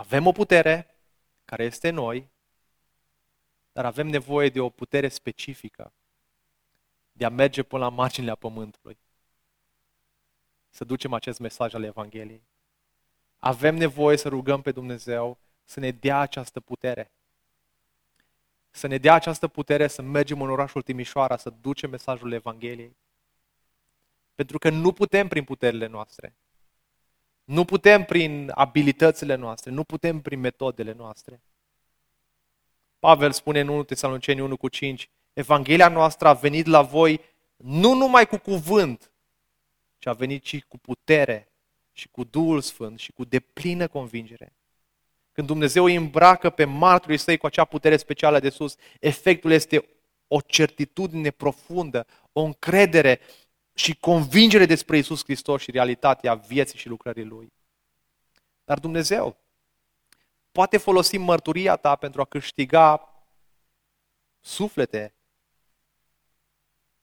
[0.00, 0.96] Avem o putere
[1.44, 2.28] care este noi,
[3.72, 5.92] dar avem nevoie de o putere specifică
[7.12, 8.98] de a merge până la marginea pământului.
[10.70, 12.42] Să ducem acest mesaj al Evangheliei.
[13.38, 17.10] Avem nevoie să rugăm pe Dumnezeu să ne dea această putere.
[18.70, 22.96] Să ne dea această putere să mergem în orașul Timișoara, să ducem mesajul Evangheliei.
[24.34, 26.34] Pentru că nu putem prin puterile noastre.
[27.50, 31.40] Nu putem prin abilitățile noastre, nu putem prin metodele noastre.
[32.98, 37.20] Pavel spune în 1 Tesaloniceni 1 cu 5, Evanghelia noastră a venit la voi
[37.56, 39.12] nu numai cu cuvânt,
[39.98, 41.52] ci a venit și cu putere
[41.92, 44.52] și cu Duhul Sfânt și cu deplină convingere.
[45.32, 49.88] Când Dumnezeu îi îmbracă pe marturii săi cu acea putere specială de sus, efectul este
[50.28, 53.20] o certitudine profundă, o încredere
[53.74, 57.52] și convingere despre Isus Hristos și realitatea vieții și lucrării Lui.
[58.64, 59.36] Dar Dumnezeu
[60.52, 63.14] poate folosi mărturia ta pentru a câștiga
[64.40, 65.14] suflete,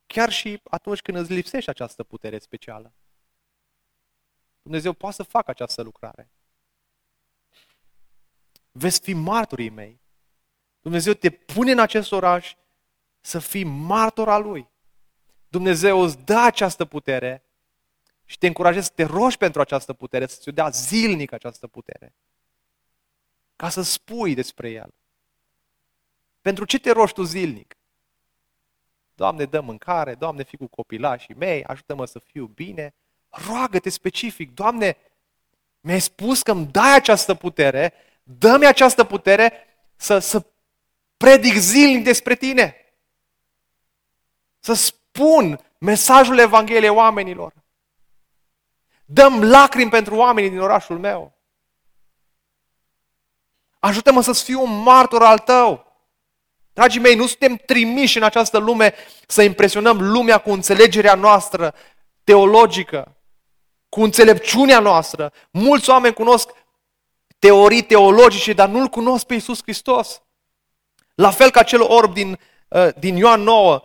[0.05, 2.93] chiar și atunci când îți lipsește această putere specială.
[4.61, 6.29] Dumnezeu poate să facă această lucrare.
[8.71, 9.99] Veți fi martorii mei.
[10.81, 12.55] Dumnezeu te pune în acest oraș
[13.21, 14.69] să fii martor al Lui.
[15.47, 17.43] Dumnezeu îți dă această putere
[18.25, 22.13] și te încurajezi să te rogi pentru această putere, să-ți o dea zilnic această putere.
[23.55, 24.93] Ca să spui despre El.
[26.41, 27.77] Pentru ce te rogi tu zilnic?
[29.15, 32.93] Doamne, dă mâncare, Doamne, fi cu copilașii mei, ajută-mă să fiu bine.
[33.29, 34.97] Roagă-te specific, Doamne,
[35.79, 37.93] mi-ai spus că îmi dai această putere,
[38.23, 39.53] dă-mi această putere
[39.95, 40.45] să, să
[41.17, 42.75] predic zilnic despre Tine.
[44.59, 44.73] Să
[45.17, 47.53] spun mesajul Evangheliei oamenilor.
[49.05, 51.33] Dăm lacrimi pentru oamenii din orașul meu.
[53.79, 55.85] Ajută-mă să fiu un martor al tău.
[56.73, 58.93] Dragii mei, nu suntem trimiși în această lume
[59.27, 61.75] să impresionăm lumea cu înțelegerea noastră
[62.23, 63.15] teologică,
[63.89, 65.33] cu înțelepciunea noastră.
[65.51, 66.49] Mulți oameni cunosc
[67.39, 70.21] teorii teologice, dar nu-L cunosc pe Iisus Hristos.
[71.15, 73.81] La fel ca cel orb din, uh, din Ioan 9,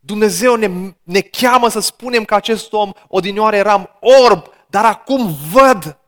[0.00, 5.98] Dumnezeu ne, ne cheamă să spunem că acest om odinioară eram orb, dar acum văd.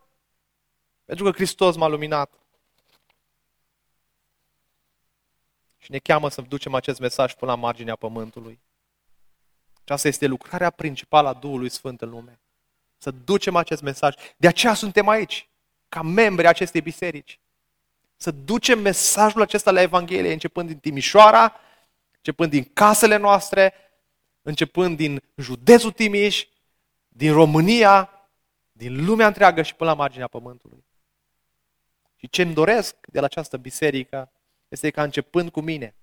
[1.05, 2.33] Pentru că Hristos m-a luminat.
[5.79, 8.61] Și ne cheamă să ducem acest mesaj până la marginea pământului.
[9.85, 12.39] Și asta este lucrarea principală a Duhului Sfânt în lume.
[12.99, 14.15] Să ducem acest mesaj.
[14.37, 15.49] De aceea suntem aici,
[15.89, 17.41] ca membri acestei biserici.
[18.17, 21.55] Să ducem mesajul acesta la Evanghelie, începând din Timișoara,
[22.21, 23.75] începând din casele noastre,
[24.43, 26.47] începând din județul Timiș,
[27.09, 28.11] din România,
[28.73, 30.85] din lumea întreagă și până la marginea pământului.
[32.17, 34.33] Și ce îmi doresc de la această biserică
[34.69, 35.95] este ca începând cu mine,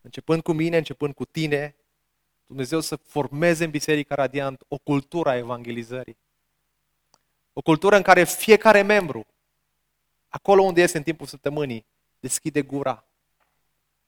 [0.00, 1.76] începând cu mine, începând cu tine,
[2.46, 6.16] Dumnezeu să formeze în Biserica Radiant o cultură a evangelizării.
[7.52, 9.26] O cultură în care fiecare membru,
[10.28, 11.86] acolo unde este în timpul săptămânii,
[12.20, 13.04] deschide gura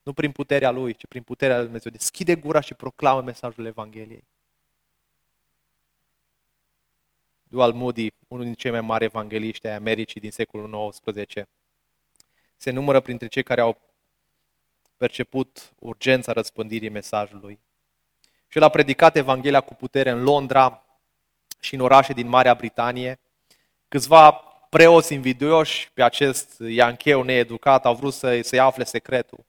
[0.07, 1.93] nu prin puterea Lui, ci prin puterea Lui Dumnezeu.
[1.93, 4.25] Deschide gura și proclamă mesajul Evangheliei.
[7.43, 11.49] Dual Moody, unul dintre cei mai mari evangeliști ai Americii din secolul XIX,
[12.57, 13.81] se numără printre cei care au
[14.97, 17.59] perceput urgența răspândirii mesajului.
[18.49, 20.85] Și el a predicat Evanghelia cu putere în Londra
[21.61, 23.19] și în orașe din Marea Britanie.
[23.89, 24.31] Câțiva
[24.71, 29.46] preoți invidioși pe acest iancheu needucat au vrut să, să-i afle secretul.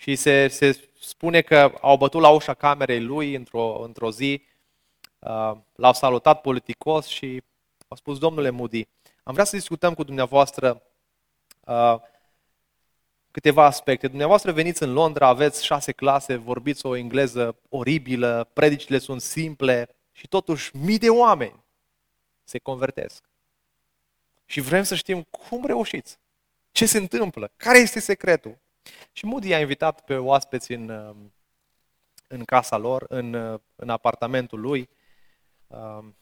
[0.00, 4.42] Și se, se spune că au bătut la ușa camerei lui într-o, într-o zi,
[5.18, 7.42] uh, l-au salutat politicos și
[7.88, 8.88] au spus, domnule Moody,
[9.22, 10.82] am vrea să discutăm cu dumneavoastră
[11.64, 11.96] uh,
[13.30, 14.08] câteva aspecte.
[14.08, 20.28] Dumneavoastră veniți în Londra, aveți șase clase, vorbiți o engleză oribilă, predicile sunt simple și
[20.28, 21.64] totuși mii de oameni
[22.44, 23.24] se convertesc.
[24.44, 26.18] Și vrem să știm cum reușiți.
[26.72, 27.50] Ce se întâmplă?
[27.56, 28.58] Care este secretul?
[29.12, 31.32] Și Moody a invitat pe oaspeți în, um,
[32.28, 34.88] în casa lor, în, uh, în apartamentul lui
[35.66, 36.16] um,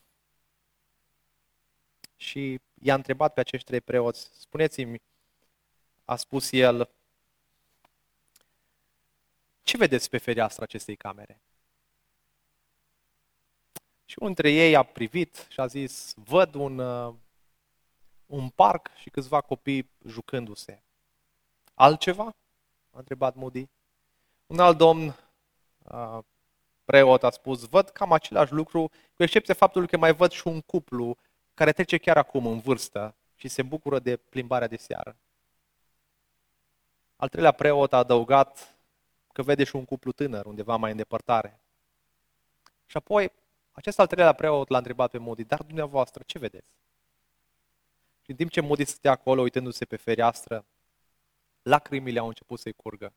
[2.16, 5.00] și i-a întrebat pe acești trei preoți, spuneți-mi,
[6.04, 6.90] a spus el,
[9.62, 11.40] ce vedeți pe fereastra acestei camere?
[14.04, 17.14] Și unul dintre ei a privit și a zis, văd un, uh,
[18.26, 20.82] un parc și câțiva copii jucându-se.
[21.74, 22.34] Altceva?
[22.96, 23.68] A întrebat Moody.
[24.46, 25.16] Un alt domn
[25.78, 26.18] uh,
[26.84, 30.60] preot a spus, văd cam același lucru, cu excepția faptului că mai văd și un
[30.60, 31.16] cuplu
[31.54, 35.16] care trece chiar acum în vârstă și se bucură de plimbarea de seară.
[37.16, 38.76] Al treilea preot a adăugat
[39.32, 41.60] că vede și un cuplu tânăr undeva mai în depărtare.
[42.86, 43.32] Și apoi,
[43.72, 46.70] acest al treilea preot l-a întrebat pe Moody, dar dumneavoastră, ce vedeți?
[48.22, 50.64] Și în timp ce Moody stătea acolo, uitându-se pe fereastră,
[51.66, 53.12] lacrimile au început să-i curgă.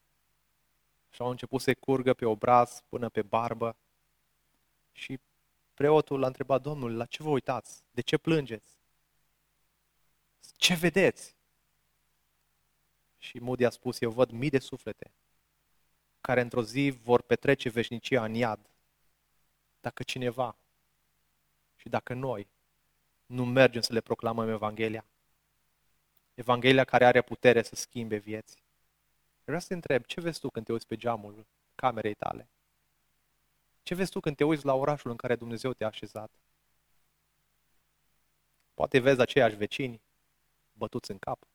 [1.09, 3.75] Și au început să-i curgă pe obraz până pe barbă.
[4.91, 5.19] Și
[5.73, 7.83] preotul l-a întrebat, Domnul, la ce vă uitați?
[7.91, 8.77] De ce plângeți?
[10.55, 11.35] Ce vedeți?
[13.17, 15.11] Și Moody a spus, eu văd mii de suflete
[16.21, 18.59] care într-o zi vor petrece veșnicia în iad.
[19.81, 20.57] Dacă cineva
[21.75, 22.47] și dacă noi
[23.25, 25.05] nu mergem să le proclamăm Evanghelia.
[26.39, 28.63] Evanghelia care are putere să schimbe vieți.
[29.43, 32.49] Vreau să te întreb, ce vezi tu când te uiți pe geamul camerei tale?
[33.83, 36.31] Ce vezi tu când te uiți la orașul în care Dumnezeu te-a așezat?
[38.73, 40.01] Poate vezi aceiași vecini
[40.73, 41.47] bătuți în cap,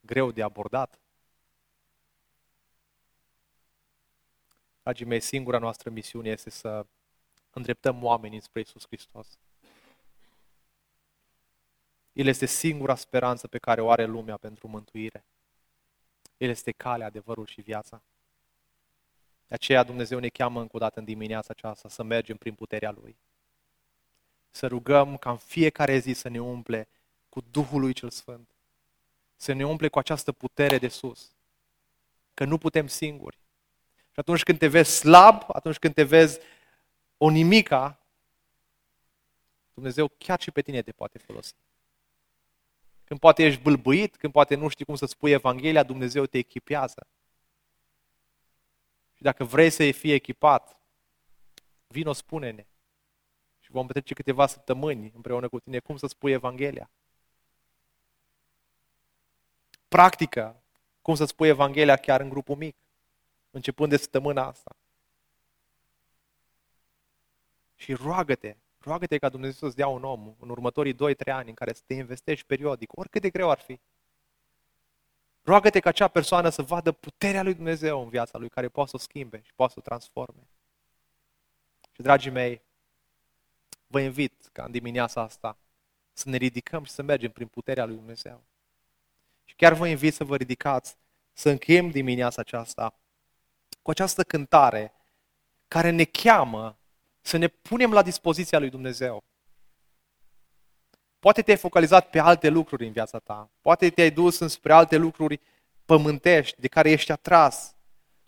[0.00, 1.00] greu de abordat,
[4.82, 6.86] Dragii mei, singura noastră misiune este să
[7.50, 9.38] îndreptăm oamenii spre Isus Hristos.
[12.12, 15.24] El este singura speranță pe care o are lumea pentru mântuire.
[16.36, 18.02] El este calea, adevărul și viața.
[19.46, 22.90] De aceea Dumnezeu ne cheamă încă o dată în dimineața aceasta să mergem prin puterea
[22.90, 23.16] Lui.
[24.50, 26.88] Să rugăm ca în fiecare zi să ne umple
[27.28, 28.48] cu Duhul Lui Cel Sfânt.
[29.36, 31.30] Să ne umple cu această putere de sus.
[32.34, 33.38] Că nu putem singuri.
[33.96, 36.38] Și atunci când te vezi slab, atunci când te vezi
[37.18, 37.98] o nimica,
[39.74, 41.54] Dumnezeu chiar și pe tine te poate folosi.
[43.10, 47.06] Când poate ești bâlbâit, când poate nu știi cum să spui Evanghelia, Dumnezeu te echipează.
[49.14, 50.76] Și dacă vrei să fii echipat,
[51.86, 52.66] vino, spune-ne.
[53.60, 56.90] Și vom petrece câteva săptămâni împreună cu tine cum să spui Evanghelia.
[59.88, 60.62] Practică
[61.02, 62.76] cum să spui Evanghelia chiar în grupul mic
[63.50, 64.76] începând de săptămâna asta.
[67.76, 71.72] Și roagă-te, roagă-te ca Dumnezeu să-ți dea un om în următorii 2-3 ani în care
[71.72, 73.80] să te investești periodic, oricât de greu ar fi.
[75.42, 78.96] Roagă-te ca acea persoană să vadă puterea lui Dumnezeu în viața lui, care poate să
[78.96, 80.48] o schimbe și poate să o transforme.
[81.94, 82.62] Și, dragii mei,
[83.86, 85.56] vă invit ca în dimineața asta
[86.12, 88.42] să ne ridicăm și să mergem prin puterea lui Dumnezeu.
[89.44, 90.96] Și chiar vă invit să vă ridicați,
[91.32, 92.94] să încheiem dimineața aceasta
[93.82, 94.92] cu această cântare
[95.68, 96.76] care ne cheamă
[97.20, 99.22] să ne punem la dispoziția lui Dumnezeu.
[101.18, 105.40] Poate te-ai focalizat pe alte lucruri în viața ta, poate te-ai dus înspre alte lucruri
[105.84, 107.74] pământești de care ești atras,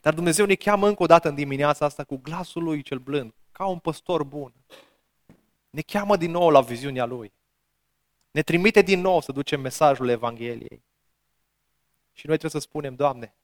[0.01, 3.35] dar Dumnezeu ne cheamă încă o dată în dimineața asta cu glasul lui cel blând,
[3.53, 4.53] ca un păstor bun.
[5.71, 7.33] Ne cheamă din nou la viziunea lui.
[8.31, 10.83] Ne trimite din nou să ducem mesajul Evangheliei.
[12.13, 13.35] Și noi trebuie să spunem, Doamne,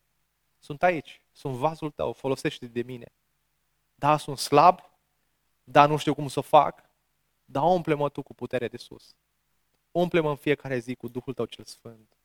[0.58, 3.12] sunt aici, sunt vasul tău, folosește de mine.
[3.94, 4.87] Da, sunt slab,
[5.70, 6.90] da, nu știu cum să o fac,
[7.44, 9.14] dar umple-mă tu cu putere de sus.
[9.90, 12.17] Umple-mă în fiecare zi cu Duhul tău cel Sfânt.